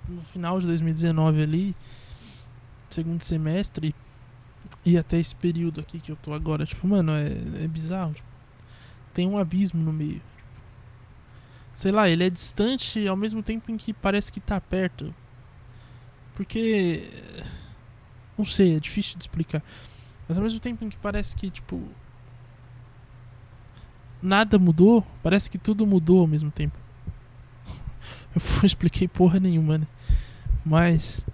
No 0.07 0.21
final 0.33 0.59
de 0.59 0.67
2019 0.67 1.41
ali. 1.41 1.75
Segundo 2.89 3.21
semestre. 3.23 3.95
E 4.85 4.97
até 4.97 5.19
esse 5.19 5.35
período 5.35 5.81
aqui 5.81 5.99
que 5.99 6.11
eu 6.11 6.15
tô 6.15 6.33
agora. 6.33 6.65
Tipo, 6.65 6.87
mano, 6.87 7.11
é, 7.11 7.27
é 7.63 7.67
bizarro. 7.67 8.13
Tipo, 8.13 8.27
tem 9.13 9.27
um 9.27 9.37
abismo 9.37 9.81
no 9.81 9.93
meio 9.93 10.21
sei 11.77 11.91
lá, 11.91 12.09
ele 12.09 12.23
é 12.23 12.29
distante 12.29 13.07
ao 13.07 13.15
mesmo 13.15 13.43
tempo 13.43 13.71
em 13.71 13.77
que 13.77 13.93
parece 13.93 14.31
que 14.31 14.39
tá 14.39 14.59
perto. 14.59 15.13
Porque. 16.33 17.07
Não 18.35 18.43
sei, 18.43 18.75
é 18.75 18.79
difícil 18.79 19.15
de 19.15 19.23
explicar. 19.23 19.61
Mas 20.27 20.39
ao 20.39 20.43
mesmo 20.43 20.59
tempo 20.59 20.83
em 20.83 20.89
que 20.89 20.97
parece 20.97 21.35
que, 21.35 21.51
tipo. 21.51 21.87
Nada 24.27 24.59
mudou, 24.59 25.07
parece 25.23 25.49
que 25.49 25.57
tudo 25.57 25.87
mudou 25.87 26.19
ao 26.19 26.27
mesmo 26.27 26.51
tempo. 26.51 26.77
Eu 28.35 28.41
não 28.57 28.65
expliquei 28.65 29.07
porra 29.07 29.39
nenhuma, 29.39 29.77
né? 29.77 29.87
Mas. 30.65 31.25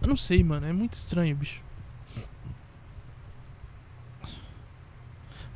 Eu 0.00 0.06
não 0.06 0.16
sei, 0.16 0.44
mano, 0.44 0.66
é 0.66 0.72
muito 0.72 0.92
estranho, 0.92 1.34
bicho. 1.34 1.60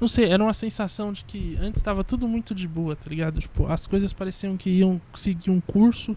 Não 0.00 0.08
sei, 0.08 0.28
era 0.28 0.42
uma 0.42 0.52
sensação 0.52 1.12
de 1.12 1.24
que 1.24 1.56
antes 1.60 1.78
estava 1.80 2.02
tudo 2.02 2.26
muito 2.26 2.52
de 2.52 2.66
boa, 2.66 2.96
tá 2.96 3.08
ligado? 3.08 3.40
Tipo, 3.40 3.68
as 3.68 3.86
coisas 3.86 4.12
pareciam 4.12 4.56
que 4.56 4.70
iam 4.70 5.00
seguir 5.14 5.52
um 5.52 5.60
curso. 5.60 6.16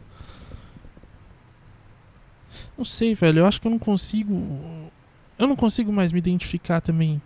Não 2.76 2.84
sei, 2.84 3.14
velho, 3.14 3.42
eu 3.42 3.46
acho 3.46 3.62
que 3.62 3.68
eu 3.68 3.72
não 3.72 3.78
consigo. 3.78 4.34
Eu 5.38 5.46
não 5.46 5.56
consigo 5.56 5.94
mais 5.94 6.12
me 6.12 6.18
identificar 6.18 6.82
também 6.82 7.22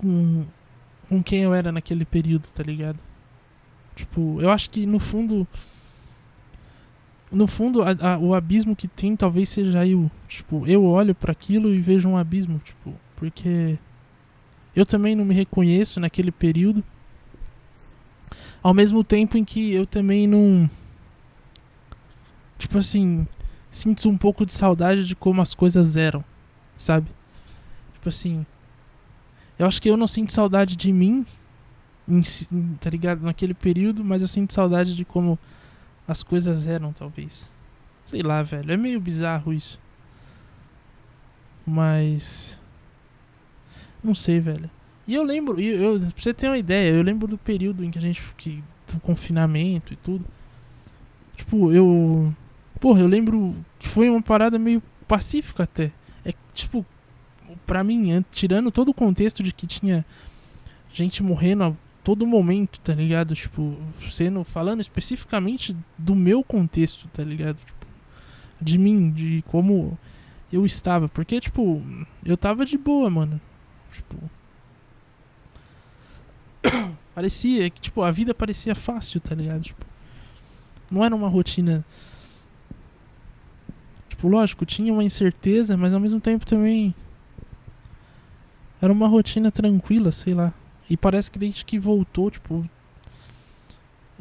com, 0.00 0.44
com 1.08 1.22
quem 1.22 1.42
eu 1.42 1.52
era 1.52 1.70
naquele 1.70 2.04
período, 2.04 2.48
tá 2.54 2.62
ligado? 2.62 2.98
Tipo, 3.94 4.40
eu 4.40 4.50
acho 4.50 4.70
que 4.70 4.86
no 4.86 4.98
fundo. 4.98 5.46
No 7.30 7.46
fundo, 7.46 7.82
a, 7.82 8.14
a, 8.14 8.18
o 8.18 8.34
abismo 8.34 8.74
que 8.74 8.88
tem 8.88 9.14
talvez 9.14 9.48
seja 9.50 9.84
o. 9.86 10.10
Tipo, 10.26 10.66
eu 10.66 10.84
olho 10.84 11.14
para 11.14 11.32
aquilo 11.32 11.72
e 11.74 11.80
vejo 11.80 12.08
um 12.08 12.16
abismo, 12.16 12.60
tipo. 12.64 12.94
Porque 13.16 13.78
eu 14.74 14.86
também 14.86 15.14
não 15.14 15.24
me 15.24 15.34
reconheço 15.34 16.00
naquele 16.00 16.32
período. 16.32 16.82
Ao 18.62 18.72
mesmo 18.72 19.04
tempo 19.04 19.36
em 19.36 19.44
que 19.44 19.72
eu 19.72 19.86
também 19.86 20.26
não. 20.26 20.68
Tipo 22.58 22.78
assim. 22.78 23.26
Sinto 23.70 24.08
um 24.08 24.16
pouco 24.18 24.44
de 24.44 24.52
saudade 24.52 25.04
de 25.04 25.14
como 25.14 25.42
as 25.42 25.54
coisas 25.54 25.96
eram. 25.96 26.24
Sabe? 26.76 27.06
Tipo 27.94 28.08
assim. 28.08 28.46
Eu 29.60 29.66
acho 29.66 29.82
que 29.82 29.90
eu 29.90 29.96
não 29.96 30.08
sinto 30.08 30.32
saudade 30.32 30.74
de 30.74 30.90
mim. 30.90 31.26
Em, 32.08 32.22
tá 32.80 32.88
ligado? 32.88 33.20
Naquele 33.20 33.52
período. 33.52 34.02
Mas 34.02 34.22
eu 34.22 34.28
sinto 34.28 34.54
saudade 34.54 34.96
de 34.96 35.04
como 35.04 35.38
as 36.08 36.22
coisas 36.22 36.66
eram, 36.66 36.94
talvez. 36.94 37.52
Sei 38.06 38.22
lá, 38.22 38.42
velho. 38.42 38.72
É 38.72 38.76
meio 38.78 38.98
bizarro 38.98 39.52
isso. 39.52 39.78
Mas. 41.66 42.58
Não 44.02 44.14
sei, 44.14 44.40
velho. 44.40 44.70
E 45.06 45.14
eu 45.14 45.22
lembro, 45.22 45.60
eu, 45.60 45.94
eu, 45.96 46.00
pra 46.00 46.08
você 46.16 46.32
ter 46.32 46.46
uma 46.46 46.56
ideia, 46.56 46.94
eu 46.94 47.02
lembro 47.02 47.28
do 47.28 47.36
período 47.36 47.84
em 47.84 47.90
que 47.90 47.98
a 47.98 48.02
gente. 48.02 48.22
Que, 48.38 48.64
do 48.90 48.98
confinamento 49.00 49.92
e 49.92 49.96
tudo. 49.96 50.24
Tipo, 51.36 51.70
eu. 51.70 52.34
Porra, 52.80 53.00
eu 53.00 53.06
lembro 53.06 53.54
que 53.78 53.86
foi 53.86 54.08
uma 54.08 54.22
parada 54.22 54.58
meio 54.58 54.82
pacífica 55.06 55.64
até. 55.64 55.92
É 56.24 56.32
tipo, 56.54 56.86
pra 57.70 57.84
mim, 57.84 58.24
tirando 58.32 58.68
todo 58.72 58.88
o 58.88 58.94
contexto 58.94 59.44
de 59.44 59.52
que 59.52 59.64
tinha 59.64 60.04
gente 60.92 61.22
morrendo 61.22 61.62
a 61.62 61.72
todo 62.02 62.26
momento, 62.26 62.80
tá 62.80 62.92
ligado? 62.92 63.32
Tipo, 63.32 63.76
sendo. 64.10 64.42
Falando 64.42 64.80
especificamente 64.80 65.76
do 65.96 66.16
meu 66.16 66.42
contexto, 66.42 67.06
tá 67.12 67.22
ligado? 67.22 67.58
Tipo, 67.64 67.86
de 68.60 68.76
mim, 68.76 69.12
de 69.12 69.44
como 69.46 69.96
eu 70.52 70.66
estava. 70.66 71.08
Porque, 71.08 71.40
tipo, 71.40 71.80
eu 72.24 72.36
tava 72.36 72.66
de 72.66 72.76
boa, 72.76 73.08
mano. 73.08 73.40
Tipo. 73.92 74.16
parecia 77.14 77.70
que, 77.70 77.80
tipo, 77.80 78.02
a 78.02 78.10
vida 78.10 78.34
parecia 78.34 78.74
fácil, 78.74 79.20
tá 79.20 79.32
ligado? 79.32 79.62
Tipo, 79.62 79.86
não 80.90 81.04
era 81.04 81.14
uma 81.14 81.28
rotina. 81.28 81.84
Tipo, 84.08 84.26
lógico, 84.26 84.66
tinha 84.66 84.92
uma 84.92 85.04
incerteza, 85.04 85.76
mas 85.76 85.94
ao 85.94 86.00
mesmo 86.00 86.20
tempo 86.20 86.44
também. 86.44 86.92
Era 88.80 88.92
uma 88.92 89.08
rotina 89.08 89.50
tranquila, 89.50 90.12
sei 90.12 90.34
lá. 90.34 90.52
E 90.88 90.96
parece 90.96 91.30
que 91.30 91.38
desde 91.38 91.64
que 91.64 91.78
voltou, 91.78 92.30
tipo. 92.30 92.68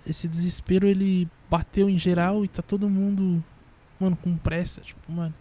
Esse 0.05 0.27
desespero 0.27 0.87
ele 0.87 1.27
bateu 1.49 1.89
em 1.89 1.97
geral 1.97 2.43
e 2.43 2.47
tá 2.47 2.61
todo 2.61 2.89
mundo. 2.89 3.43
Mano, 3.99 4.17
com 4.17 4.35
pressa. 4.37 4.81
Tipo, 4.81 5.11
mano. 5.11 5.33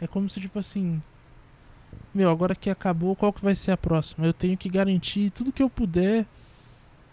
É 0.00 0.06
como 0.06 0.28
se, 0.28 0.40
tipo 0.40 0.58
assim 0.58 1.00
meu, 2.14 2.30
agora 2.30 2.54
que 2.54 2.68
acabou, 2.68 3.16
qual 3.16 3.32
que 3.32 3.42
vai 3.42 3.54
ser 3.54 3.72
a 3.72 3.76
próxima? 3.76 4.26
Eu 4.26 4.32
tenho 4.32 4.56
que 4.56 4.68
garantir 4.68 5.30
tudo 5.30 5.52
que 5.52 5.62
eu 5.62 5.70
puder 5.70 6.26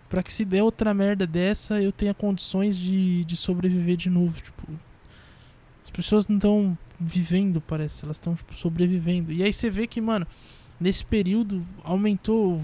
para 0.10 0.24
que 0.24 0.32
se 0.34 0.44
der 0.44 0.64
outra 0.64 0.94
merda 0.94 1.26
dessa, 1.26 1.82
eu 1.82 1.92
tenha 1.92 2.14
condições 2.14 2.78
de, 2.78 3.24
de 3.24 3.38
sobreviver 3.38 3.96
de 3.96 4.10
novo, 4.10 4.42
tipo. 4.42 4.68
As 5.84 5.90
pessoas 5.90 6.28
não 6.28 6.36
estão 6.36 6.78
vivendo, 7.00 7.62
parece, 7.62 8.04
elas 8.04 8.18
estão 8.18 8.36
tipo, 8.36 8.54
sobrevivendo. 8.56 9.32
E 9.32 9.44
aí 9.44 9.54
você 9.54 9.70
vê 9.70 9.88
que, 9.88 10.02
mano, 10.02 10.28
nesse 10.80 11.06
período 11.06 11.66
aumentou 11.84 12.62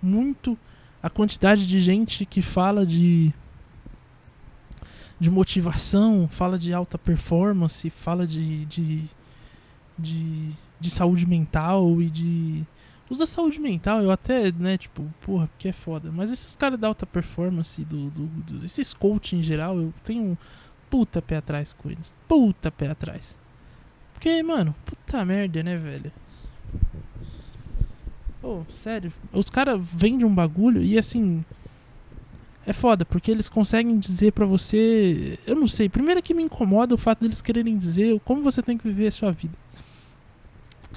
muito 0.00 0.58
a 1.02 1.10
quantidade 1.10 1.66
de 1.66 1.80
gente 1.80 2.26
que 2.26 2.42
fala 2.42 2.84
de 2.86 3.32
de 5.18 5.30
motivação, 5.30 6.26
fala 6.28 6.58
de 6.58 6.74
alta 6.74 6.98
performance, 6.98 7.88
fala 7.90 8.26
de, 8.26 8.64
de, 8.64 9.04
de 9.96 10.52
de 10.82 10.90
saúde 10.90 11.24
mental 11.24 12.02
e 12.02 12.10
de. 12.10 12.64
Usa 13.08 13.26
saúde 13.26 13.60
mental, 13.60 14.02
eu 14.02 14.10
até, 14.10 14.50
né, 14.52 14.76
tipo, 14.78 15.04
porra, 15.20 15.46
porque 15.46 15.68
é 15.68 15.72
foda. 15.72 16.10
Mas 16.10 16.30
esses 16.30 16.56
caras 16.56 16.78
da 16.78 16.88
alta 16.88 17.06
performance, 17.06 17.84
do, 17.84 18.10
do, 18.10 18.26
do, 18.26 18.64
esses 18.64 18.94
coach 18.94 19.36
em 19.36 19.42
geral, 19.42 19.76
eu 19.78 19.92
tenho 20.02 20.22
um 20.22 20.36
puta 20.90 21.20
pé 21.20 21.36
atrás 21.36 21.72
com 21.74 21.90
eles. 21.90 22.12
Puta 22.26 22.70
pé 22.70 22.88
atrás. 22.88 23.36
Porque, 24.14 24.42
mano, 24.42 24.74
puta 24.84 25.24
merda, 25.24 25.62
né, 25.62 25.76
velho? 25.76 26.10
Pô, 28.42 28.64
oh, 28.68 28.74
sério. 28.74 29.12
Os 29.32 29.48
caras 29.48 29.80
vendem 29.80 30.26
um 30.26 30.34
bagulho 30.34 30.82
e 30.82 30.98
assim. 30.98 31.44
É 32.66 32.72
foda, 32.72 33.04
porque 33.04 33.30
eles 33.30 33.48
conseguem 33.48 33.96
dizer 33.98 34.32
para 34.32 34.44
você. 34.44 35.38
Eu 35.46 35.54
não 35.54 35.68
sei. 35.68 35.88
Primeiro 35.88 36.22
que 36.22 36.34
me 36.34 36.42
incomoda 36.42 36.94
o 36.94 36.98
fato 36.98 37.20
deles 37.20 37.40
quererem 37.40 37.78
dizer 37.78 38.20
como 38.24 38.42
você 38.42 38.60
tem 38.60 38.76
que 38.76 38.86
viver 38.86 39.06
a 39.06 39.12
sua 39.12 39.30
vida. 39.30 39.56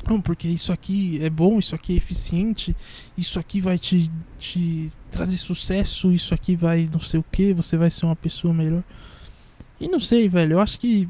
Não, 0.07 0.19
porque 0.19 0.47
isso 0.47 0.73
aqui 0.73 1.23
é 1.23 1.29
bom, 1.29 1.57
isso 1.57 1.73
aqui 1.73 1.93
é 1.93 1.97
eficiente, 1.97 2.75
isso 3.17 3.39
aqui 3.39 3.61
vai 3.61 3.79
te, 3.79 4.11
te 4.37 4.91
trazer 5.09 5.37
sucesso, 5.37 6.11
isso 6.11 6.33
aqui 6.33 6.55
vai 6.55 6.87
não 6.91 6.99
sei 6.99 7.19
o 7.19 7.25
que, 7.31 7.53
você 7.53 7.77
vai 7.77 7.89
ser 7.89 8.05
uma 8.05 8.15
pessoa 8.15 8.53
melhor. 8.53 8.83
E 9.79 9.87
não 9.87 9.99
sei, 9.99 10.27
velho, 10.27 10.53
eu 10.53 10.59
acho 10.59 10.79
que. 10.79 11.07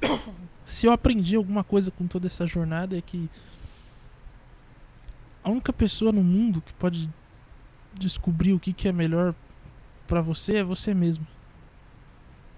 Se 0.64 0.86
eu 0.86 0.92
aprendi 0.92 1.36
alguma 1.36 1.62
coisa 1.62 1.90
com 1.90 2.06
toda 2.06 2.26
essa 2.26 2.46
jornada 2.46 2.96
é 2.96 3.00
que. 3.00 3.28
A 5.44 5.50
única 5.50 5.72
pessoa 5.72 6.12
no 6.12 6.22
mundo 6.22 6.60
que 6.60 6.72
pode 6.74 7.10
descobrir 7.94 8.52
o 8.52 8.60
que, 8.60 8.72
que 8.72 8.88
é 8.88 8.92
melhor 8.92 9.34
para 10.06 10.20
você 10.20 10.56
é 10.58 10.64
você 10.64 10.94
mesmo. 10.94 11.26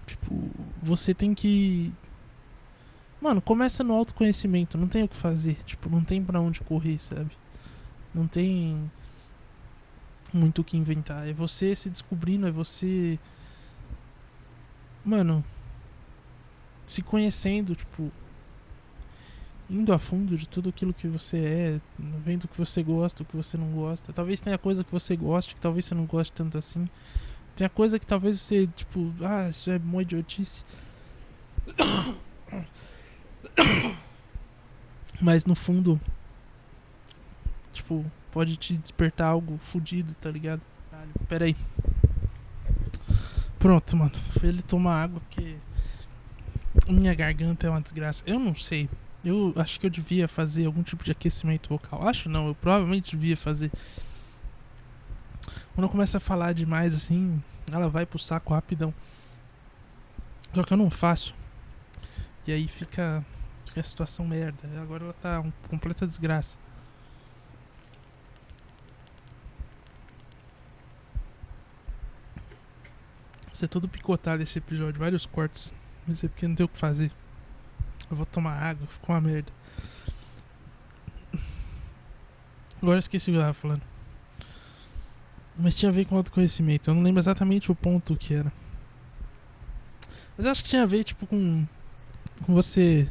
Tipo, 0.05 0.49
você 0.83 1.13
tem 1.13 1.33
que 1.33 1.91
Mano, 3.25 3.41
começa 3.41 3.83
no 3.83 3.95
autoconhecimento, 3.95 4.77
não 4.77 4.87
tem 4.87 5.03
o 5.03 5.07
que 5.07 5.15
fazer. 5.15 5.55
Tipo, 5.65 5.89
não 5.89 6.03
tem 6.03 6.23
pra 6.23 6.39
onde 6.39 6.61
correr, 6.61 6.99
sabe? 6.99 7.31
Não 8.13 8.27
tem 8.27 8.91
muito 10.31 10.61
o 10.61 10.63
que 10.63 10.77
inventar. 10.77 11.27
É 11.27 11.33
você 11.33 11.73
se 11.73 11.89
descobrindo, 11.89 12.45
é 12.45 12.51
você. 12.51 13.17
Mano. 15.03 15.43
Se 16.85 17.01
conhecendo, 17.01 17.75
tipo. 17.75 18.11
Indo 19.69 19.91
a 19.91 19.97
fundo 19.97 20.37
de 20.37 20.47
tudo 20.47 20.69
aquilo 20.69 20.93
que 20.93 21.07
você 21.07 21.37
é, 21.37 21.81
vendo 22.23 22.43
o 22.43 22.47
que 22.47 22.57
você 22.57 22.83
gosta, 22.83 23.23
o 23.23 23.25
que 23.25 23.35
você 23.35 23.57
não 23.57 23.71
gosta. 23.71 24.13
Talvez 24.13 24.39
tenha 24.39 24.57
coisa 24.57 24.83
que 24.83 24.91
você 24.91 25.15
goste, 25.15 25.55
que 25.55 25.61
talvez 25.61 25.85
você 25.85 25.95
não 25.95 26.05
goste 26.05 26.31
tanto 26.33 26.57
assim. 26.57 26.87
Tem 27.55 27.65
a 27.65 27.69
coisa 27.69 27.97
que 27.97 28.05
talvez 28.05 28.39
você, 28.39 28.67
tipo, 28.67 29.11
ah, 29.21 29.49
isso 29.49 29.71
é 29.71 29.77
uma 29.77 30.01
idiotice. 30.01 30.63
Mas 35.19 35.45
no 35.45 35.55
fundo, 35.55 35.99
tipo, 37.71 38.05
pode 38.31 38.57
te 38.57 38.75
despertar 38.77 39.29
algo 39.29 39.57
fodido, 39.63 40.13
tá 40.15 40.29
ligado? 40.29 40.61
Pera 41.27 41.45
aí. 41.45 41.55
Pronto, 43.57 43.95
mano. 43.95 44.11
Foi 44.37 44.49
ele 44.49 44.61
tomar 44.61 45.03
água 45.03 45.19
porque 45.21 45.55
minha 46.87 47.15
garganta 47.15 47.65
é 47.65 47.69
uma 47.69 47.81
desgraça. 47.81 48.23
Eu 48.27 48.37
não 48.37 48.53
sei. 48.53 48.89
Eu 49.25 49.53
acho 49.55 49.79
que 49.79 49.85
eu 49.87 49.89
devia 49.89 50.27
fazer 50.27 50.65
algum 50.65 50.83
tipo 50.83 51.03
de 51.03 51.11
aquecimento 51.11 51.69
vocal. 51.69 52.07
Acho 52.07 52.29
não, 52.29 52.47
eu 52.47 52.55
provavelmente 52.55 53.15
devia 53.17 53.35
fazer. 53.35 53.71
Quando 55.73 55.85
eu 55.85 55.89
começo 55.89 56.15
a 56.15 56.19
falar 56.19 56.53
demais 56.53 56.93
assim, 56.93 57.41
ela 57.71 57.89
vai 57.89 58.05
pro 58.05 58.19
saco 58.19 58.53
rapidão. 58.53 58.93
Só 60.53 60.63
que 60.63 60.71
eu 60.71 60.77
não 60.77 60.89
faço. 60.89 61.33
E 62.47 62.51
aí 62.51 62.67
fica, 62.67 63.25
fica 63.65 63.79
a 63.79 63.83
situação 63.83 64.27
merda. 64.27 64.69
Agora 64.79 65.03
ela 65.03 65.13
tá 65.13 65.39
uma 65.39 65.53
completa 65.67 66.05
desgraça. 66.05 66.57
Vai 73.45 73.55
ser 73.55 73.67
todo 73.67 73.89
picotado 73.89 74.43
esse 74.43 74.59
episódio, 74.59 74.99
vários 74.99 75.25
cortes. 75.25 75.73
Mas 76.07 76.23
é 76.23 76.27
porque 76.27 76.47
não 76.47 76.55
tem 76.55 76.65
o 76.65 76.69
que 76.69 76.77
fazer. 76.77 77.11
Eu 78.09 78.17
vou 78.17 78.25
tomar 78.25 78.53
água, 78.53 78.87
ficou 78.87 79.15
uma 79.15 79.21
merda. 79.21 79.51
Agora 82.81 82.99
esqueci 82.99 83.29
o 83.29 83.33
que 83.33 83.39
eu 83.39 83.41
tava 83.41 83.53
falando. 83.53 83.81
Mas 85.57 85.77
tinha 85.77 85.89
a 85.89 85.93
ver 85.93 86.05
com 86.05 86.17
autoconhecimento. 86.17 86.89
Eu 86.89 86.93
não 86.93 87.01
lembro 87.01 87.19
exatamente 87.19 87.71
o 87.71 87.75
ponto 87.75 88.15
que 88.15 88.33
era. 88.33 88.51
Mas 90.37 90.45
acho 90.45 90.63
que 90.63 90.69
tinha 90.69 90.83
a 90.83 90.87
ver, 90.87 91.03
tipo, 91.03 91.25
com. 91.25 91.65
Com 92.45 92.53
você 92.53 93.07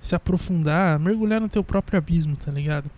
se 0.00 0.14
aprofundar, 0.14 0.98
mergulhar 0.98 1.40
no 1.40 1.48
teu 1.48 1.62
próprio 1.62 1.98
abismo, 1.98 2.36
tá 2.36 2.50
ligado? 2.50 2.90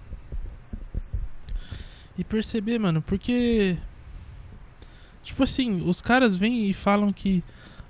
E 2.16 2.22
perceber, 2.22 2.78
mano, 2.78 3.00
porque 3.02 3.78
Tipo 5.24 5.42
assim, 5.42 5.82
os 5.88 6.02
caras 6.02 6.36
vêm 6.36 6.66
e 6.66 6.74
falam 6.74 7.10
que. 7.10 7.42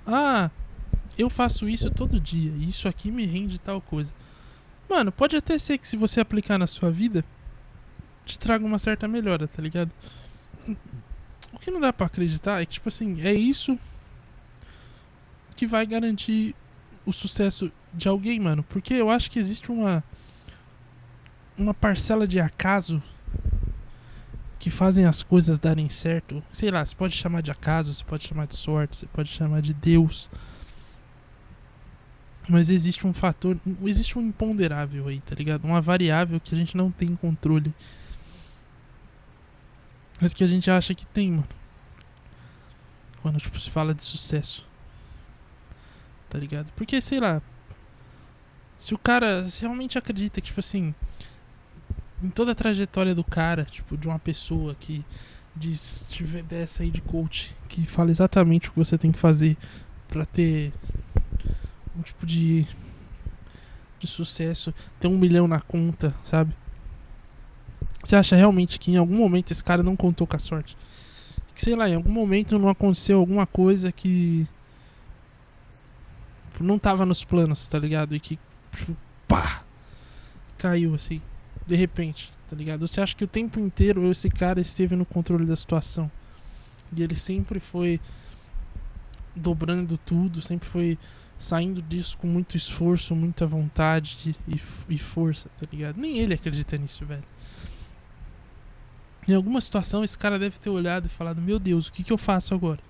Ah, 0.06 0.50
eu 1.16 1.30
faço 1.30 1.68
isso 1.68 1.90
todo 1.90 2.20
dia. 2.20 2.52
E 2.58 2.68
isso 2.68 2.88
aqui 2.88 3.10
me 3.10 3.26
rende 3.26 3.60
tal 3.60 3.80
coisa. 3.80 4.12
Mano, 4.88 5.10
pode 5.10 5.36
até 5.36 5.58
ser 5.58 5.78
que 5.78 5.88
se 5.88 5.96
você 5.96 6.20
aplicar 6.20 6.58
na 6.58 6.66
sua 6.66 6.90
vida, 6.90 7.24
te 8.24 8.38
traga 8.38 8.64
uma 8.64 8.78
certa 8.78 9.08
melhora, 9.08 9.46
tá 9.46 9.62
ligado? 9.62 9.90
O 11.52 11.58
que 11.58 11.70
não 11.70 11.80
dá 11.80 11.92
para 11.92 12.06
acreditar 12.06 12.60
é 12.60 12.66
que, 12.66 12.74
tipo 12.74 12.88
assim, 12.88 13.20
é 13.22 13.32
isso 13.32 13.78
que 15.56 15.66
vai 15.66 15.86
garantir 15.86 16.54
o 17.06 17.12
sucesso 17.12 17.70
de 17.92 18.08
alguém, 18.08 18.40
mano. 18.40 18.62
Porque 18.64 18.94
eu 18.94 19.10
acho 19.10 19.30
que 19.30 19.38
existe 19.38 19.70
uma. 19.70 20.02
Uma 21.56 21.72
parcela 21.72 22.26
de 22.26 22.40
acaso 22.40 23.00
que 24.58 24.70
fazem 24.70 25.04
as 25.04 25.22
coisas 25.22 25.56
darem 25.56 25.88
certo. 25.88 26.42
Sei 26.52 26.68
lá, 26.68 26.84
você 26.84 26.96
pode 26.96 27.14
chamar 27.14 27.42
de 27.42 27.52
acaso, 27.52 27.94
você 27.94 28.02
pode 28.02 28.26
chamar 28.26 28.46
de 28.46 28.56
sorte, 28.56 28.96
você 28.96 29.06
pode 29.06 29.28
chamar 29.28 29.62
de 29.62 29.72
Deus. 29.72 30.28
Mas 32.48 32.68
existe 32.68 33.06
um 33.06 33.12
fator, 33.12 33.56
existe 33.84 34.18
um 34.18 34.22
imponderável 34.22 35.08
aí, 35.08 35.20
tá 35.20 35.34
ligado? 35.34 35.64
Uma 35.64 35.80
variável 35.80 36.38
que 36.38 36.54
a 36.54 36.58
gente 36.58 36.76
não 36.76 36.90
tem 36.90 37.16
controle. 37.16 37.72
Mas 40.20 40.34
que 40.34 40.44
a 40.44 40.46
gente 40.46 40.70
acha 40.70 40.94
que 40.94 41.06
tem, 41.06 41.30
mano. 41.30 41.48
Quando 43.22 43.40
tipo, 43.40 43.58
se 43.58 43.70
fala 43.70 43.94
de 43.94 44.04
sucesso. 44.04 44.66
Tá 46.28 46.38
ligado? 46.38 46.70
Porque, 46.76 47.00
sei 47.00 47.18
lá. 47.18 47.40
Se 48.76 48.92
o 48.92 48.98
cara 48.98 49.48
se 49.48 49.62
realmente 49.62 49.96
acredita 49.96 50.40
que, 50.40 50.48
tipo 50.48 50.60
assim, 50.60 50.94
em 52.22 52.28
toda 52.28 52.52
a 52.52 52.54
trajetória 52.54 53.14
do 53.14 53.24
cara, 53.24 53.64
tipo, 53.64 53.96
de 53.96 54.06
uma 54.06 54.18
pessoa 54.18 54.74
que 54.74 55.02
diz, 55.56 56.04
tiver 56.10 56.42
dessa 56.42 56.82
aí 56.82 56.90
de 56.90 57.00
coach, 57.00 57.54
que 57.68 57.86
fala 57.86 58.10
exatamente 58.10 58.68
o 58.68 58.72
que 58.72 58.78
você 58.78 58.98
tem 58.98 59.12
que 59.12 59.18
fazer 59.18 59.56
para 60.08 60.26
ter 60.26 60.72
um 61.96 62.02
tipo 62.02 62.26
de 62.26 62.66
de 63.98 64.06
sucesso, 64.06 64.74
ter 65.00 65.08
um 65.08 65.16
milhão 65.16 65.48
na 65.48 65.60
conta, 65.60 66.14
sabe? 66.26 66.54
Você 68.04 68.16
acha 68.16 68.36
realmente 68.36 68.78
que 68.78 68.90
em 68.90 68.98
algum 68.98 69.16
momento 69.16 69.50
esse 69.50 69.64
cara 69.64 69.82
não 69.82 69.96
contou 69.96 70.26
com 70.26 70.36
a 70.36 70.38
sorte? 70.38 70.76
Que 71.54 71.60
sei 71.60 71.74
lá, 71.74 71.88
em 71.88 71.94
algum 71.94 72.12
momento 72.12 72.58
não 72.58 72.68
aconteceu 72.68 73.18
alguma 73.18 73.46
coisa 73.46 73.90
que 73.90 74.46
não 76.60 76.78
tava 76.78 77.06
nos 77.06 77.24
planos, 77.24 77.66
tá 77.66 77.78
ligado? 77.78 78.14
E 78.14 78.20
que 78.20 78.38
tipo, 78.76 78.94
pá, 79.26 79.62
caiu 80.58 80.94
assim 80.94 81.22
de 81.66 81.76
repente, 81.76 82.32
tá 82.48 82.56
ligado? 82.56 82.86
Você 82.86 83.00
acha 83.00 83.16
que 83.16 83.24
o 83.24 83.28
tempo 83.28 83.58
inteiro 83.58 84.10
esse 84.10 84.28
cara 84.28 84.60
esteve 84.60 84.94
no 84.94 85.04
controle 85.04 85.46
da 85.46 85.56
situação. 85.56 86.10
E 86.94 87.02
ele 87.02 87.16
sempre 87.16 87.58
foi 87.58 88.00
dobrando 89.34 89.96
tudo, 89.98 90.40
sempre 90.40 90.68
foi 90.68 90.98
saindo 91.44 91.82
disso 91.82 92.16
com 92.16 92.26
muito 92.26 92.56
esforço, 92.56 93.14
muita 93.14 93.46
vontade 93.46 94.34
e, 94.48 94.58
e 94.88 94.98
força, 94.98 95.50
tá 95.60 95.66
ligado? 95.70 96.00
Nem 96.00 96.18
ele 96.18 96.34
acredita 96.34 96.78
nisso, 96.78 97.04
velho. 97.04 97.22
Em 99.28 99.34
alguma 99.34 99.60
situação 99.60 100.02
esse 100.02 100.16
cara 100.16 100.38
deve 100.38 100.58
ter 100.58 100.70
olhado 100.70 101.06
e 101.06 101.08
falado: 101.08 101.40
Meu 101.40 101.58
Deus, 101.58 101.88
o 101.88 101.92
que, 101.92 102.02
que 102.02 102.12
eu 102.12 102.18
faço 102.18 102.54
agora? 102.54 102.80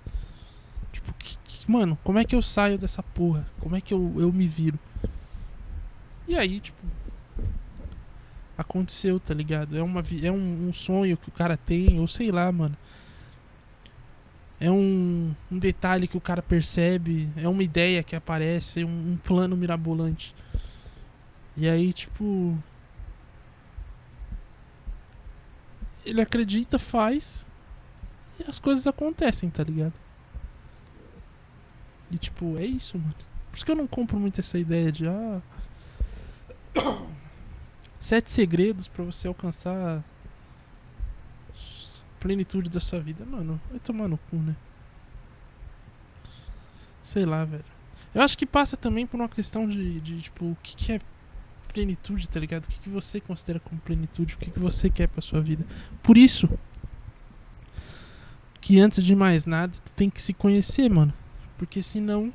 Tipo, 0.92 1.12
que, 1.14 1.36
que, 1.44 1.70
mano, 1.70 1.98
como 2.04 2.18
é 2.18 2.24
que 2.24 2.36
eu 2.36 2.42
saio 2.42 2.78
dessa 2.78 3.02
porra? 3.02 3.46
Como 3.58 3.74
é 3.74 3.80
que 3.80 3.92
eu, 3.92 4.14
eu 4.18 4.32
me 4.32 4.46
viro? 4.46 4.78
E 6.28 6.36
aí, 6.36 6.60
tipo, 6.60 6.78
aconteceu, 8.56 9.18
tá 9.18 9.34
ligado? 9.34 9.76
É, 9.76 9.82
uma, 9.82 10.02
é 10.22 10.30
um, 10.30 10.68
um, 10.68 10.72
sonho 10.72 11.16
que 11.16 11.28
o 11.28 11.32
cara 11.32 11.56
tem, 11.56 11.98
ou 11.98 12.06
sei 12.06 12.30
lá, 12.30 12.50
mano. 12.50 12.76
É 14.64 14.70
um, 14.70 15.34
um 15.52 15.58
detalhe 15.58 16.08
que 16.08 16.16
o 16.16 16.20
cara 16.20 16.40
percebe, 16.40 17.28
é 17.36 17.46
uma 17.46 17.62
ideia 17.62 18.02
que 18.02 18.16
aparece, 18.16 18.82
um, 18.82 19.12
um 19.12 19.16
plano 19.22 19.54
mirabolante. 19.54 20.34
E 21.54 21.68
aí, 21.68 21.92
tipo. 21.92 22.56
Ele 26.02 26.22
acredita, 26.22 26.78
faz, 26.78 27.46
e 28.40 28.48
as 28.48 28.58
coisas 28.58 28.86
acontecem, 28.86 29.50
tá 29.50 29.62
ligado? 29.62 29.92
E 32.10 32.16
tipo, 32.16 32.56
é 32.56 32.64
isso, 32.64 32.98
mano. 32.98 33.14
Por 33.50 33.56
isso 33.56 33.66
que 33.66 33.70
eu 33.70 33.76
não 33.76 33.86
compro 33.86 34.18
muito 34.18 34.40
essa 34.40 34.58
ideia 34.58 34.90
de 34.90 35.06
ah. 35.06 35.42
Sete 38.00 38.32
segredos 38.32 38.88
para 38.88 39.04
você 39.04 39.28
alcançar 39.28 40.02
plenitude 42.24 42.70
da 42.70 42.80
sua 42.80 43.00
vida. 43.00 43.22
Mano, 43.26 43.60
vai 43.70 43.78
tomar 43.78 44.08
no 44.08 44.16
cu, 44.16 44.36
né? 44.36 44.56
Sei 47.02 47.26
lá, 47.26 47.44
velho. 47.44 47.64
Eu 48.14 48.22
acho 48.22 48.38
que 48.38 48.46
passa 48.46 48.78
também 48.78 49.06
por 49.06 49.20
uma 49.20 49.28
questão 49.28 49.68
de, 49.68 50.00
de 50.00 50.22
tipo, 50.22 50.46
o 50.46 50.56
que, 50.62 50.74
que 50.74 50.92
é 50.92 51.00
plenitude, 51.68 52.26
tá 52.26 52.40
ligado? 52.40 52.64
O 52.64 52.68
que, 52.68 52.80
que 52.80 52.88
você 52.88 53.20
considera 53.20 53.60
como 53.60 53.78
plenitude? 53.82 54.36
O 54.36 54.38
que, 54.38 54.50
que 54.50 54.58
você 54.58 54.88
quer 54.88 55.06
pra 55.06 55.20
sua 55.20 55.42
vida? 55.42 55.66
Por 56.02 56.16
isso 56.16 56.48
que 58.58 58.80
antes 58.80 59.04
de 59.04 59.14
mais 59.14 59.44
nada, 59.44 59.74
tu 59.84 59.92
tem 59.92 60.08
que 60.08 60.22
se 60.22 60.32
conhecer, 60.32 60.88
mano. 60.88 61.12
Porque 61.58 61.82
senão. 61.82 62.32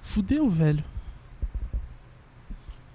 Fudeu, 0.00 0.48
velho. 0.48 0.84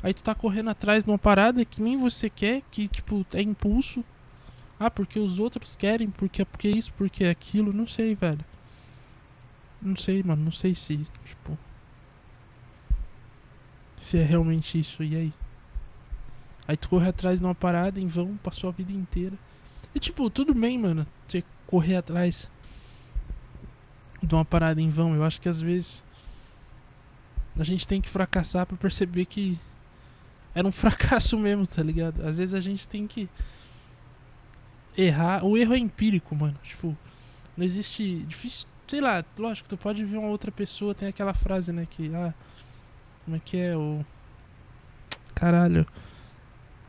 Aí 0.02 0.14
tu 0.14 0.24
tá 0.24 0.34
correndo 0.34 0.70
atrás 0.70 1.04
de 1.04 1.12
uma 1.12 1.20
parada 1.20 1.66
que 1.66 1.82
nem 1.82 1.98
você 1.98 2.30
quer, 2.30 2.62
que 2.72 2.88
tipo, 2.88 3.26
é 3.34 3.42
impulso. 3.42 4.06
Ah, 4.86 4.92
porque 4.92 5.18
os 5.18 5.40
outros 5.40 5.78
querem, 5.78 6.10
porque 6.10 6.44
porque 6.44 6.68
isso, 6.68 6.92
porque 6.98 7.24
aquilo, 7.24 7.72
não 7.72 7.88
sei, 7.88 8.14
velho. 8.16 8.44
Não 9.82 9.96
sei, 9.96 10.22
mano, 10.22 10.44
não 10.44 10.52
sei 10.52 10.76
se, 10.76 10.98
tipo, 11.26 11.58
se 13.96 14.18
é 14.18 14.24
realmente 14.24 14.78
isso, 14.78 15.02
e 15.02 15.16
aí? 15.16 15.34
Aí 16.68 16.76
tu 16.76 16.90
corre 16.90 17.08
atrás 17.08 17.40
de 17.40 17.46
uma 17.46 17.56
parada 17.56 17.98
em 17.98 18.08
vão, 18.08 18.36
passou 18.44 18.70
a 18.70 18.74
vida 18.74 18.92
inteira. 18.92 19.38
E 19.96 20.02
tipo, 20.02 20.30
tudo 20.30 20.54
bem, 20.54 20.78
mano, 20.78 21.08
você 21.30 21.46
correr 21.66 21.96
atrás 21.96 22.52
de 24.22 24.36
uma 24.36 24.44
parada 24.44 24.82
em 24.82 24.90
vão. 24.90 25.16
Eu 25.16 25.24
acho 25.24 25.40
que 25.40 25.48
às 25.48 25.62
vezes 25.62 26.04
a 27.58 27.64
gente 27.64 27.88
tem 27.88 28.02
que 28.02 28.10
fracassar 28.10 28.66
para 28.66 28.76
perceber 28.76 29.28
que 29.28 29.58
era 30.54 30.68
um 30.68 30.72
fracasso 30.74 31.38
mesmo, 31.38 31.66
tá 31.66 31.82
ligado? 31.82 32.28
Às 32.28 32.38
vezes 32.38 32.54
a 32.54 32.60
gente 32.60 32.86
tem 32.86 33.08
que 33.08 33.30
errar. 34.98 35.44
O 35.46 35.58
erro 35.58 35.74
é 35.74 35.78
empírico, 35.78 36.36
mano. 36.36 36.58
Tipo, 36.64 36.96
não 37.58 37.66
existe. 37.66 38.20
Difícil. 38.28 38.68
Sei 38.88 39.02
lá, 39.02 39.24
lógico, 39.38 39.70
tu 39.70 39.78
pode 39.78 40.04
ver 40.04 40.18
uma 40.18 40.28
outra 40.28 40.52
pessoa, 40.52 40.94
tem 40.94 41.08
aquela 41.08 41.34
frase, 41.34 41.72
né? 41.72 41.88
Que. 41.90 42.14
Ah, 42.14 42.34
como 43.26 43.38
é 43.38 43.40
que 43.40 43.58
é? 43.58 43.76
O. 43.76 44.06
Caralho. 45.34 45.86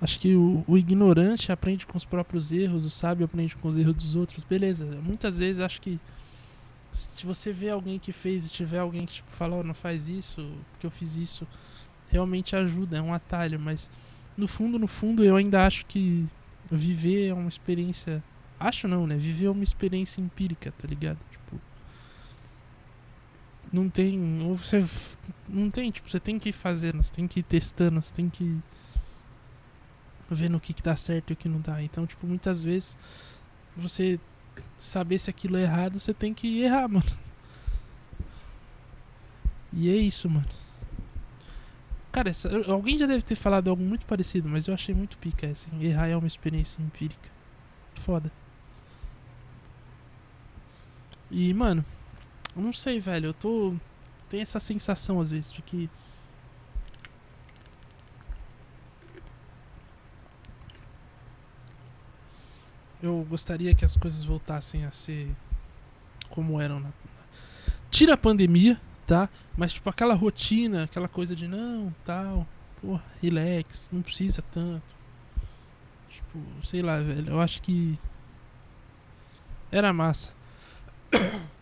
Acho 0.00 0.20
que 0.20 0.34
o, 0.34 0.62
o, 0.66 0.76
ignorante 0.76 1.50
aprende 1.50 1.86
com 1.86 1.96
os 1.96 2.04
próprios 2.04 2.52
erros, 2.52 2.84
o 2.84 2.90
sábio 2.90 3.24
aprende 3.24 3.56
com 3.56 3.68
os 3.68 3.76
erros 3.76 3.94
dos 3.94 4.16
outros. 4.16 4.44
Beleza. 4.44 4.84
Muitas 5.02 5.38
vezes 5.38 5.60
acho 5.60 5.80
que 5.80 5.98
se 6.92 7.24
você 7.24 7.52
vê 7.52 7.70
alguém 7.70 7.98
que 7.98 8.12
fez 8.12 8.46
e 8.46 8.50
tiver 8.50 8.78
alguém 8.78 9.06
que 9.06 9.14
tipo, 9.14 9.30
fala, 9.32 9.56
oh, 9.56 9.62
não 9.64 9.74
faz 9.74 10.08
isso, 10.08 10.46
porque 10.70 10.86
eu 10.86 10.90
fiz 10.90 11.16
isso, 11.16 11.46
realmente 12.08 12.54
ajuda, 12.54 12.98
é 12.98 13.02
um 13.02 13.12
atalho, 13.12 13.58
mas 13.58 13.90
no 14.36 14.46
fundo, 14.46 14.78
no 14.78 14.86
fundo, 14.86 15.24
eu 15.24 15.36
ainda 15.36 15.66
acho 15.66 15.84
que 15.86 16.24
viver 16.70 17.28
é 17.28 17.34
uma 17.34 17.48
experiência. 17.48 18.22
Acho 18.58 18.88
não, 18.88 19.06
né? 19.06 19.16
Viver 19.16 19.46
é 19.46 19.50
uma 19.50 19.64
experiência 19.64 20.20
empírica, 20.20 20.72
tá 20.78 20.86
ligado? 20.86 21.18
Tipo. 21.30 21.60
Não 23.72 23.88
tem. 23.88 24.42
Ou 24.42 24.56
você. 24.56 24.84
Não 25.48 25.70
tem, 25.70 25.90
tipo, 25.90 26.10
você 26.10 26.20
tem 26.20 26.38
que 26.38 26.50
ir 26.50 26.52
fazendo, 26.52 27.02
você 27.02 27.12
tem 27.12 27.26
que 27.26 27.40
ir 27.40 27.42
testando, 27.42 28.02
você 28.02 28.14
tem 28.14 28.28
que. 28.28 28.58
Vendo 30.30 30.56
o 30.56 30.60
que, 30.60 30.72
que 30.72 30.82
dá 30.82 30.96
certo 30.96 31.30
e 31.30 31.32
o 31.34 31.36
que 31.36 31.48
não 31.48 31.60
dá. 31.60 31.82
Então, 31.82 32.06
tipo, 32.06 32.26
muitas 32.26 32.62
vezes. 32.62 32.96
Você 33.76 34.20
saber 34.78 35.18
se 35.18 35.30
aquilo 35.30 35.56
é 35.56 35.62
errado, 35.62 35.98
você 35.98 36.14
tem 36.14 36.32
que 36.32 36.62
errar, 36.62 36.86
mano. 36.88 37.04
E 39.72 39.90
é 39.90 39.96
isso, 39.96 40.30
mano. 40.30 40.46
Cara, 42.14 42.30
essa, 42.30 42.48
alguém 42.70 42.96
já 42.96 43.06
deve 43.06 43.22
ter 43.22 43.34
falado 43.34 43.68
algo 43.68 43.82
muito 43.82 44.06
parecido, 44.06 44.48
mas 44.48 44.68
eu 44.68 44.74
achei 44.74 44.94
muito 44.94 45.18
pica 45.18 45.48
assim. 45.48 45.68
Errar 45.82 46.06
é 46.06 46.16
uma 46.16 46.28
experiência 46.28 46.80
empírica. 46.80 47.28
Foda. 47.96 48.30
E, 51.28 51.52
mano, 51.52 51.84
eu 52.54 52.62
não 52.62 52.72
sei, 52.72 53.00
velho. 53.00 53.26
Eu 53.26 53.34
tô. 53.34 53.74
Tem 54.30 54.40
essa 54.40 54.60
sensação 54.60 55.20
às 55.20 55.32
vezes 55.32 55.50
de 55.50 55.60
que. 55.60 55.90
Eu 63.02 63.26
gostaria 63.28 63.74
que 63.74 63.84
as 63.84 63.96
coisas 63.96 64.22
voltassem 64.22 64.84
a 64.84 64.92
ser 64.92 65.34
como 66.30 66.60
eram 66.60 66.78
na. 66.78 66.90
Tira 67.90 68.14
a 68.14 68.16
pandemia, 68.16 68.80
tá? 69.06 69.28
Mas 69.56 69.72
tipo 69.72 69.88
aquela 69.88 70.14
rotina, 70.14 70.84
aquela 70.84 71.08
coisa 71.08 71.34
de 71.34 71.46
não, 71.48 71.94
tal, 72.04 72.46
relax, 73.22 73.88
não 73.92 74.02
precisa 74.02 74.42
tanto. 74.52 74.82
Tipo, 76.08 76.38
sei 76.62 76.82
lá, 76.82 76.98
velho, 77.00 77.32
eu 77.32 77.40
acho 77.40 77.60
que 77.62 77.98
era 79.70 79.92
massa. 79.92 80.32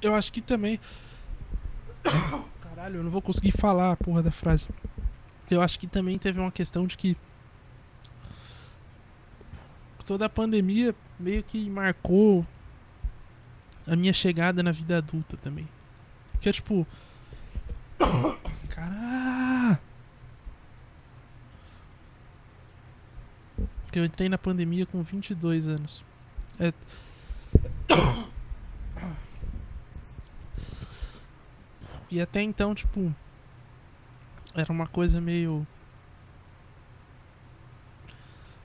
Eu 0.00 0.14
acho 0.14 0.32
que 0.32 0.40
também 0.40 0.78
Caralho, 2.62 2.96
eu 2.96 3.02
não 3.04 3.10
vou 3.10 3.20
conseguir 3.22 3.52
falar 3.52 3.92
a 3.92 3.96
porra 3.96 4.22
da 4.22 4.30
frase. 4.30 4.68
Eu 5.50 5.60
acho 5.60 5.78
que 5.78 5.86
também 5.86 6.18
teve 6.18 6.38
uma 6.38 6.52
questão 6.52 6.86
de 6.86 6.96
que 6.96 7.16
toda 10.06 10.26
a 10.26 10.28
pandemia 10.28 10.94
meio 11.18 11.42
que 11.42 11.68
marcou 11.68 12.46
a 13.88 13.96
minha 13.96 14.12
chegada 14.12 14.62
na 14.62 14.70
vida 14.70 14.98
adulta 14.98 15.36
também. 15.38 15.66
Que 16.40 16.48
é 16.48 16.52
tipo. 16.52 16.86
Caralho! 18.68 19.78
Porque 23.84 23.98
eu 23.98 24.04
entrei 24.04 24.28
na 24.28 24.36
pandemia 24.36 24.84
com 24.84 25.02
22 25.02 25.68
anos. 25.68 26.04
É. 26.60 26.72
E 32.10 32.22
até 32.22 32.40
então, 32.40 32.74
tipo. 32.74 33.14
Era 34.54 34.72
uma 34.72 34.86
coisa 34.86 35.20
meio. 35.20 35.66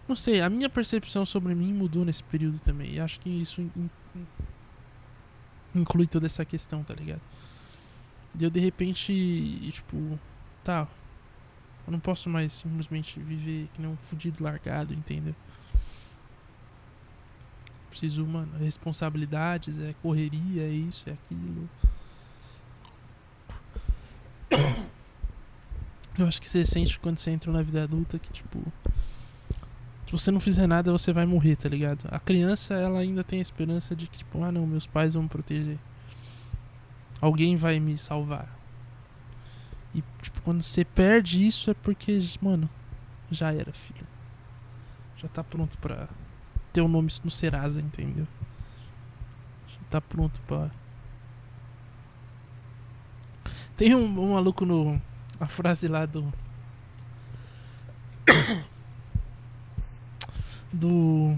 Não 0.08 0.16
sei, 0.16 0.40
a 0.40 0.50
minha 0.50 0.70
percepção 0.70 1.26
sobre 1.26 1.54
mim 1.54 1.74
mudou 1.74 2.06
nesse 2.06 2.24
período 2.24 2.58
também. 2.60 2.94
E 2.94 3.02
acho 3.02 3.20
que 3.20 3.30
isso 3.30 3.62
inclui 5.76 6.08
toda 6.08 6.26
essa 6.26 6.46
questão, 6.46 6.84
tá 6.84 6.94
ligado? 6.94 7.22
Deu 8.34 8.50
de 8.50 8.60
repente, 8.60 9.14
tipo, 9.72 10.20
tá, 10.64 10.88
eu 11.86 11.92
não 11.92 12.00
posso 12.00 12.30
mais 12.30 12.54
simplesmente 12.54 13.20
viver 13.20 13.68
que 13.74 13.82
nem 13.82 13.92
um 13.92 13.98
fudido 13.98 14.44
largado, 14.44 14.94
entendeu? 14.94 15.36
Preciso, 17.90 18.26
mano, 18.26 18.58
responsabilidades, 18.58 19.80
é 19.80 19.94
correria, 20.02 20.64
é 20.64 20.70
isso, 20.70 21.08
é 21.08 21.14
aquilo. 21.14 21.70
Eu 26.18 26.28
acho 26.28 26.40
que 26.40 26.48
você 26.48 26.64
sente 26.64 27.00
quando 27.00 27.18
você 27.18 27.32
entra 27.32 27.52
na 27.52 27.64
vida 27.64 27.84
adulta 27.84 28.20
que, 28.20 28.32
tipo, 28.32 28.64
você 30.14 30.30
não 30.30 30.40
fizer 30.40 30.68
nada, 30.68 30.92
você 30.92 31.12
vai 31.12 31.26
morrer, 31.26 31.56
tá 31.56 31.68
ligado? 31.68 32.08
A 32.12 32.20
criança, 32.20 32.76
ela 32.76 33.00
ainda 33.00 33.24
tem 33.24 33.40
a 33.40 33.42
esperança 33.42 33.96
de 33.96 34.06
que, 34.06 34.20
tipo, 34.20 34.44
ah, 34.44 34.52
não, 34.52 34.68
meus 34.68 34.86
pais 34.86 35.16
vão 35.16 35.24
me 35.24 35.30
proteger. 35.30 35.80
Alguém 37.20 37.56
vai 37.56 37.80
me 37.80 37.98
salvar. 37.98 38.48
E, 39.96 40.04
tipo, 40.22 40.40
quando 40.42 40.62
você 40.62 40.86
perde 40.86 41.46
isso 41.46 41.72
é 41.72 41.74
porque, 41.74 42.20
mano, 42.40 42.70
já 43.32 43.52
era, 43.52 43.74
filho. 43.74 44.06
Já 45.18 45.28
tá 45.28 45.44
pronto 45.44 45.76
pra 45.80 46.08
ter 46.72 46.82
o 46.82 46.86
um 46.86 46.90
nome 46.90 47.10
no 47.24 47.32
Serasa, 47.32 47.82
entendeu? 47.82 48.28
Já 49.68 49.80
tá 49.90 50.00
pronto 50.00 50.40
pra. 50.46 50.70
Tem 53.76 53.96
um, 53.96 54.06
um 54.06 54.34
maluco 54.34 54.64
no. 54.64 55.02
A 55.40 55.48
frase 55.48 55.88
lá 55.88 56.06
do 56.06 56.32
do. 60.74 61.38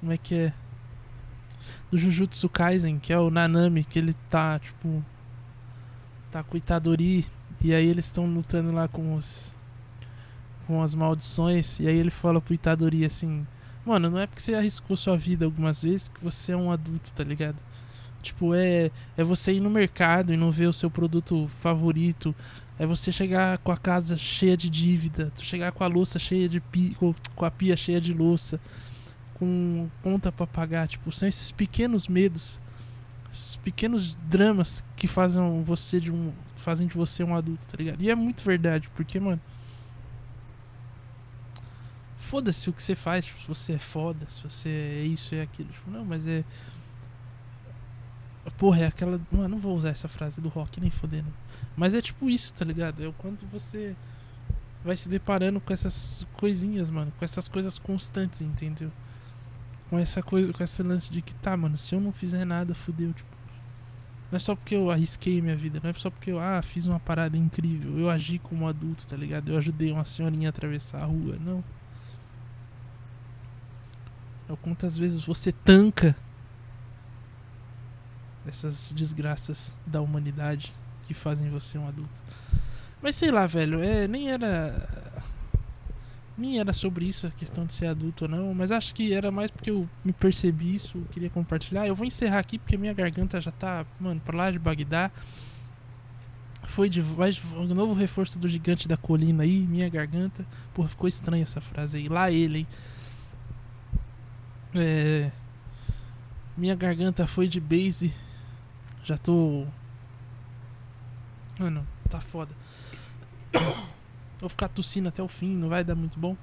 Como 0.00 0.12
é 0.12 0.16
que 0.16 0.34
é? 0.34 0.52
Do 1.90 1.98
Jujutsu 1.98 2.48
Kaisen, 2.48 2.98
que 2.98 3.12
é 3.12 3.18
o 3.18 3.30
Nanami, 3.30 3.84
que 3.84 3.98
ele 3.98 4.14
tá, 4.30 4.58
tipo. 4.58 5.04
Tá 6.30 6.42
com 6.42 6.56
Itadori. 6.56 7.26
E 7.60 7.74
aí 7.74 7.86
eles 7.86 8.06
estão 8.06 8.24
lutando 8.24 8.72
lá 8.72 8.88
com 8.88 9.14
os. 9.14 9.54
Com 10.66 10.80
as 10.80 10.94
maldições. 10.94 11.80
E 11.80 11.88
aí 11.88 11.96
ele 11.96 12.10
fala 12.10 12.40
pro 12.40 12.54
Itadori 12.54 13.04
assim: 13.04 13.46
Mano, 13.84 14.08
não 14.08 14.18
é 14.18 14.26
porque 14.26 14.40
você 14.40 14.54
arriscou 14.54 14.96
sua 14.96 15.16
vida 15.16 15.44
algumas 15.44 15.82
vezes 15.82 16.08
que 16.08 16.22
você 16.22 16.52
é 16.52 16.56
um 16.56 16.70
adulto, 16.70 17.12
tá 17.12 17.24
ligado? 17.24 17.56
Tipo, 18.22 18.54
é, 18.54 18.90
é 19.16 19.24
você 19.24 19.52
ir 19.52 19.60
no 19.60 19.68
mercado 19.68 20.32
e 20.32 20.36
não 20.36 20.52
ver 20.52 20.68
o 20.68 20.72
seu 20.72 20.88
produto 20.88 21.50
favorito 21.60 22.34
é 22.82 22.86
você 22.86 23.12
chegar 23.12 23.58
com 23.58 23.70
a 23.70 23.76
casa 23.76 24.16
cheia 24.16 24.56
de 24.56 24.68
dívida, 24.68 25.30
tu 25.36 25.44
chegar 25.44 25.70
com 25.70 25.84
a 25.84 25.86
louça 25.86 26.18
cheia 26.18 26.48
de 26.48 26.58
pi, 26.58 26.96
com 26.98 27.44
a 27.44 27.50
pia 27.50 27.76
cheia 27.76 28.00
de 28.00 28.12
louça, 28.12 28.58
com 29.34 29.88
conta 30.02 30.32
para 30.32 30.48
pagar, 30.48 30.88
tipo, 30.88 31.12
são 31.12 31.28
esses 31.28 31.52
pequenos 31.52 32.08
medos, 32.08 32.58
esses 33.32 33.54
pequenos 33.54 34.14
dramas 34.28 34.84
que 34.96 35.06
fazem 35.06 35.62
você 35.62 36.00
de 36.00 36.10
um 36.10 36.32
fazem 36.56 36.88
de 36.88 36.94
você 36.94 37.22
um 37.22 37.36
adulto, 37.36 37.64
tá 37.68 37.76
ligado? 37.76 38.02
E 38.02 38.10
é 38.10 38.16
muito 38.16 38.42
verdade, 38.42 38.90
porque, 38.96 39.20
mano, 39.20 39.40
foda-se 42.18 42.68
o 42.68 42.72
que 42.72 42.82
você 42.82 42.96
faz, 42.96 43.24
tipo, 43.26 43.40
se 43.40 43.46
você 43.46 43.72
é 43.74 43.78
foda, 43.78 44.26
se 44.28 44.42
você 44.42 44.68
é 44.68 45.04
isso 45.04 45.36
e 45.36 45.38
é 45.38 45.42
aquilo, 45.42 45.68
tipo, 45.70 45.88
não, 45.88 46.04
mas 46.04 46.26
é 46.26 46.42
Porra, 48.58 48.80
é 48.80 48.86
aquela. 48.86 49.20
Mano, 49.30 49.48
não 49.48 49.58
vou 49.58 49.76
usar 49.76 49.90
essa 49.90 50.08
frase 50.08 50.40
do 50.40 50.48
rock 50.48 50.80
nem 50.80 50.90
fodendo. 50.90 51.32
Mas 51.76 51.94
é 51.94 52.00
tipo 52.00 52.28
isso, 52.28 52.52
tá 52.54 52.64
ligado? 52.64 53.02
É 53.02 53.06
o 53.06 53.12
quanto 53.12 53.46
você 53.46 53.96
vai 54.84 54.96
se 54.96 55.08
deparando 55.08 55.60
com 55.60 55.72
essas 55.72 56.26
coisinhas, 56.34 56.90
mano. 56.90 57.12
Com 57.18 57.24
essas 57.24 57.48
coisas 57.48 57.78
constantes, 57.78 58.42
entendeu? 58.42 58.90
Com 59.88 59.98
essa 59.98 60.22
coisa, 60.22 60.52
com 60.52 60.62
esse 60.62 60.82
lance 60.82 61.10
de 61.10 61.22
que 61.22 61.34
tá, 61.36 61.56
mano, 61.56 61.78
se 61.78 61.94
eu 61.94 62.00
não 62.00 62.12
fizer 62.12 62.44
nada, 62.44 62.74
fudeu, 62.74 63.12
tipo. 63.12 63.32
Não 64.30 64.36
é 64.36 64.38
só 64.38 64.56
porque 64.56 64.74
eu 64.74 64.90
arrisquei 64.90 65.42
minha 65.42 65.56
vida, 65.56 65.78
não 65.82 65.90
é 65.90 65.92
só 65.92 66.08
porque 66.08 66.32
eu, 66.32 66.40
ah, 66.40 66.62
fiz 66.62 66.86
uma 66.86 66.98
parada 66.98 67.36
incrível. 67.36 67.98
Eu 67.98 68.08
agi 68.08 68.38
como 68.38 68.66
adulto, 68.66 69.06
tá 69.06 69.14
ligado? 69.14 69.50
Eu 69.50 69.58
ajudei 69.58 69.92
uma 69.92 70.06
senhorinha 70.06 70.48
a 70.48 70.50
atravessar 70.50 71.02
a 71.02 71.04
rua. 71.04 71.36
Não. 71.38 71.62
É 74.48 74.56
quantas 74.56 74.96
vezes 74.96 75.24
você 75.24 75.52
tanca 75.52 76.16
essas 78.46 78.92
desgraças 78.94 79.74
da 79.86 80.00
humanidade 80.00 80.74
que 81.12 81.18
fazem 81.18 81.50
você 81.50 81.78
um 81.78 81.86
adulto. 81.86 82.22
Mas 83.00 83.16
sei 83.16 83.30
lá, 83.30 83.46
velho, 83.46 83.82
é, 83.82 84.06
nem 84.06 84.30
era. 84.30 84.88
nem 86.38 86.58
era 86.58 86.72
sobre 86.72 87.04
isso, 87.04 87.26
a 87.26 87.30
questão 87.30 87.66
de 87.66 87.74
ser 87.74 87.86
adulto 87.86 88.24
ou 88.24 88.30
não, 88.30 88.54
mas 88.54 88.70
acho 88.72 88.94
que 88.94 89.12
era 89.12 89.30
mais 89.30 89.50
porque 89.50 89.70
eu 89.70 89.88
me 90.04 90.12
percebi 90.12 90.74
isso, 90.74 91.00
queria 91.10 91.30
compartilhar. 91.30 91.86
Eu 91.86 91.94
vou 91.94 92.06
encerrar 92.06 92.38
aqui 92.38 92.58
porque 92.58 92.76
minha 92.76 92.94
garganta 92.94 93.40
já 93.40 93.50
tá, 93.50 93.84
mano, 94.00 94.20
pra 94.20 94.36
lá 94.36 94.50
de 94.50 94.58
Bagdá. 94.58 95.10
Foi 96.64 96.88
de 96.88 97.02
mais 97.02 97.40
um 97.54 97.66
novo 97.66 97.92
reforço 97.92 98.38
do 98.38 98.48
gigante 98.48 98.88
da 98.88 98.96
colina 98.96 99.42
aí, 99.42 99.60
minha 99.66 99.88
garganta. 99.88 100.46
Porra, 100.72 100.88
ficou 100.88 101.08
estranha 101.08 101.42
essa 101.42 101.60
frase 101.60 101.98
aí. 101.98 102.08
Lá 102.08 102.30
ele, 102.30 102.60
hein? 102.60 102.66
É, 104.74 105.30
minha 106.56 106.74
garganta 106.74 107.26
foi 107.26 107.46
de 107.48 107.60
base. 107.60 108.14
Já 109.04 109.18
tô. 109.18 109.66
Mano, 111.62 111.86
tá 112.10 112.20
foda. 112.20 112.52
Vou 114.40 114.48
ficar 114.48 114.66
tossindo 114.66 115.08
até 115.08 115.22
o 115.22 115.28
fim, 115.28 115.54
não 115.54 115.68
vai 115.68 115.84
dar 115.84 115.94
muito 115.94 116.18
bom. 116.18 116.36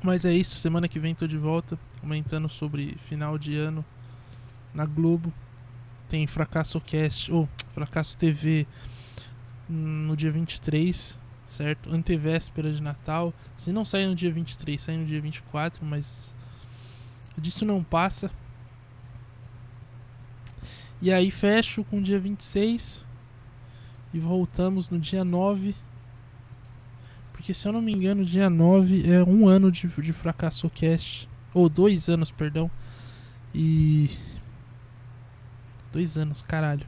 Mas 0.00 0.24
é 0.24 0.32
isso, 0.32 0.54
semana 0.54 0.86
que 0.86 1.00
vem 1.00 1.12
tô 1.12 1.26
de 1.26 1.36
volta, 1.36 1.76
comentando 2.00 2.48
sobre 2.48 2.96
final 3.08 3.36
de 3.36 3.56
ano 3.56 3.84
na 4.72 4.86
Globo. 4.86 5.32
Tem 6.08 6.24
Fracasso 6.28 6.80
Cast, 6.80 7.32
ou 7.32 7.48
Fracasso 7.74 8.16
TV 8.16 8.64
no 9.68 10.16
dia 10.16 10.30
23, 10.30 11.18
certo? 11.48 11.92
Antevéspera 11.92 12.72
de 12.72 12.80
Natal. 12.80 13.34
Se 13.56 13.72
não 13.72 13.84
sair 13.84 14.06
no 14.06 14.14
dia 14.14 14.30
23, 14.30 14.80
sai 14.80 14.96
no 14.96 15.04
dia 15.04 15.20
24, 15.20 15.84
mas 15.84 16.32
disso 17.36 17.64
não 17.64 17.82
passa. 17.82 18.30
E 21.02 21.12
aí 21.12 21.32
fecho 21.32 21.82
com 21.82 21.98
o 21.98 22.02
dia 22.02 22.20
26 22.20 23.04
e 24.14 24.20
voltamos 24.20 24.88
no 24.88 25.00
dia 25.00 25.24
9. 25.24 25.74
Porque 27.32 27.52
se 27.52 27.66
eu 27.66 27.72
não 27.72 27.82
me 27.82 27.92
engano, 27.92 28.24
dia 28.24 28.48
9 28.48 29.12
é 29.12 29.20
um 29.24 29.48
ano 29.48 29.72
de, 29.72 29.88
de 29.88 30.12
fracasso 30.12 30.70
cast. 30.70 31.28
Ou 31.52 31.68
dois 31.68 32.08
anos, 32.08 32.30
perdão. 32.30 32.70
E. 33.52 34.10
Dois 35.92 36.16
anos, 36.16 36.40
caralho. 36.40 36.86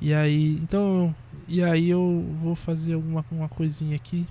E 0.00 0.14
aí. 0.14 0.54
Então. 0.62 1.12
E 1.48 1.64
aí 1.64 1.90
eu 1.90 2.24
vou 2.40 2.54
fazer 2.54 2.94
alguma 2.94 3.24
uma 3.28 3.48
coisinha 3.48 3.96
aqui. 3.96 4.24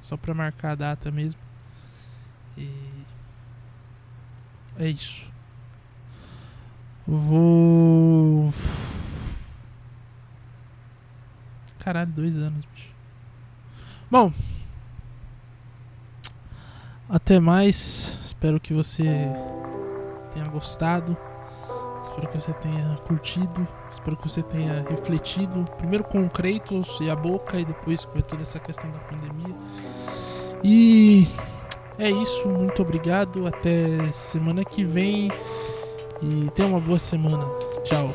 Só 0.00 0.16
pra 0.16 0.34
marcar 0.34 0.72
a 0.72 0.74
data 0.74 1.12
mesmo. 1.12 1.38
E. 2.58 2.68
É 4.80 4.88
isso. 4.88 5.31
Vou. 7.06 8.52
Caralho, 11.80 12.12
dois 12.12 12.36
anos, 12.36 12.64
bicho. 12.74 12.90
Bom. 14.10 14.32
Até 17.08 17.40
mais. 17.40 18.18
Espero 18.24 18.60
que 18.60 18.72
você 18.72 19.02
tenha 20.32 20.46
gostado. 20.46 21.16
Espero 22.04 22.28
que 22.28 22.40
você 22.40 22.52
tenha 22.54 22.96
curtido. 23.06 23.66
Espero 23.90 24.16
que 24.16 24.28
você 24.28 24.42
tenha 24.42 24.84
refletido. 24.88 25.64
Primeiro 25.76 26.04
com 26.04 26.24
o 26.24 26.30
Kratos 26.30 26.98
e 27.00 27.10
a 27.10 27.16
boca, 27.16 27.60
e 27.60 27.64
depois 27.64 28.04
com 28.04 28.20
toda 28.20 28.42
essa 28.42 28.58
questão 28.58 28.90
da 28.90 28.98
pandemia. 29.00 29.54
E 30.62 31.26
é 31.98 32.10
isso. 32.10 32.48
Muito 32.48 32.82
obrigado. 32.82 33.46
Até 33.46 34.10
semana 34.12 34.64
que 34.64 34.84
vem. 34.84 35.30
E 36.22 36.48
tenha 36.54 36.68
uma 36.68 36.80
boa 36.80 36.98
semana. 36.98 37.44
Tchau. 37.82 38.14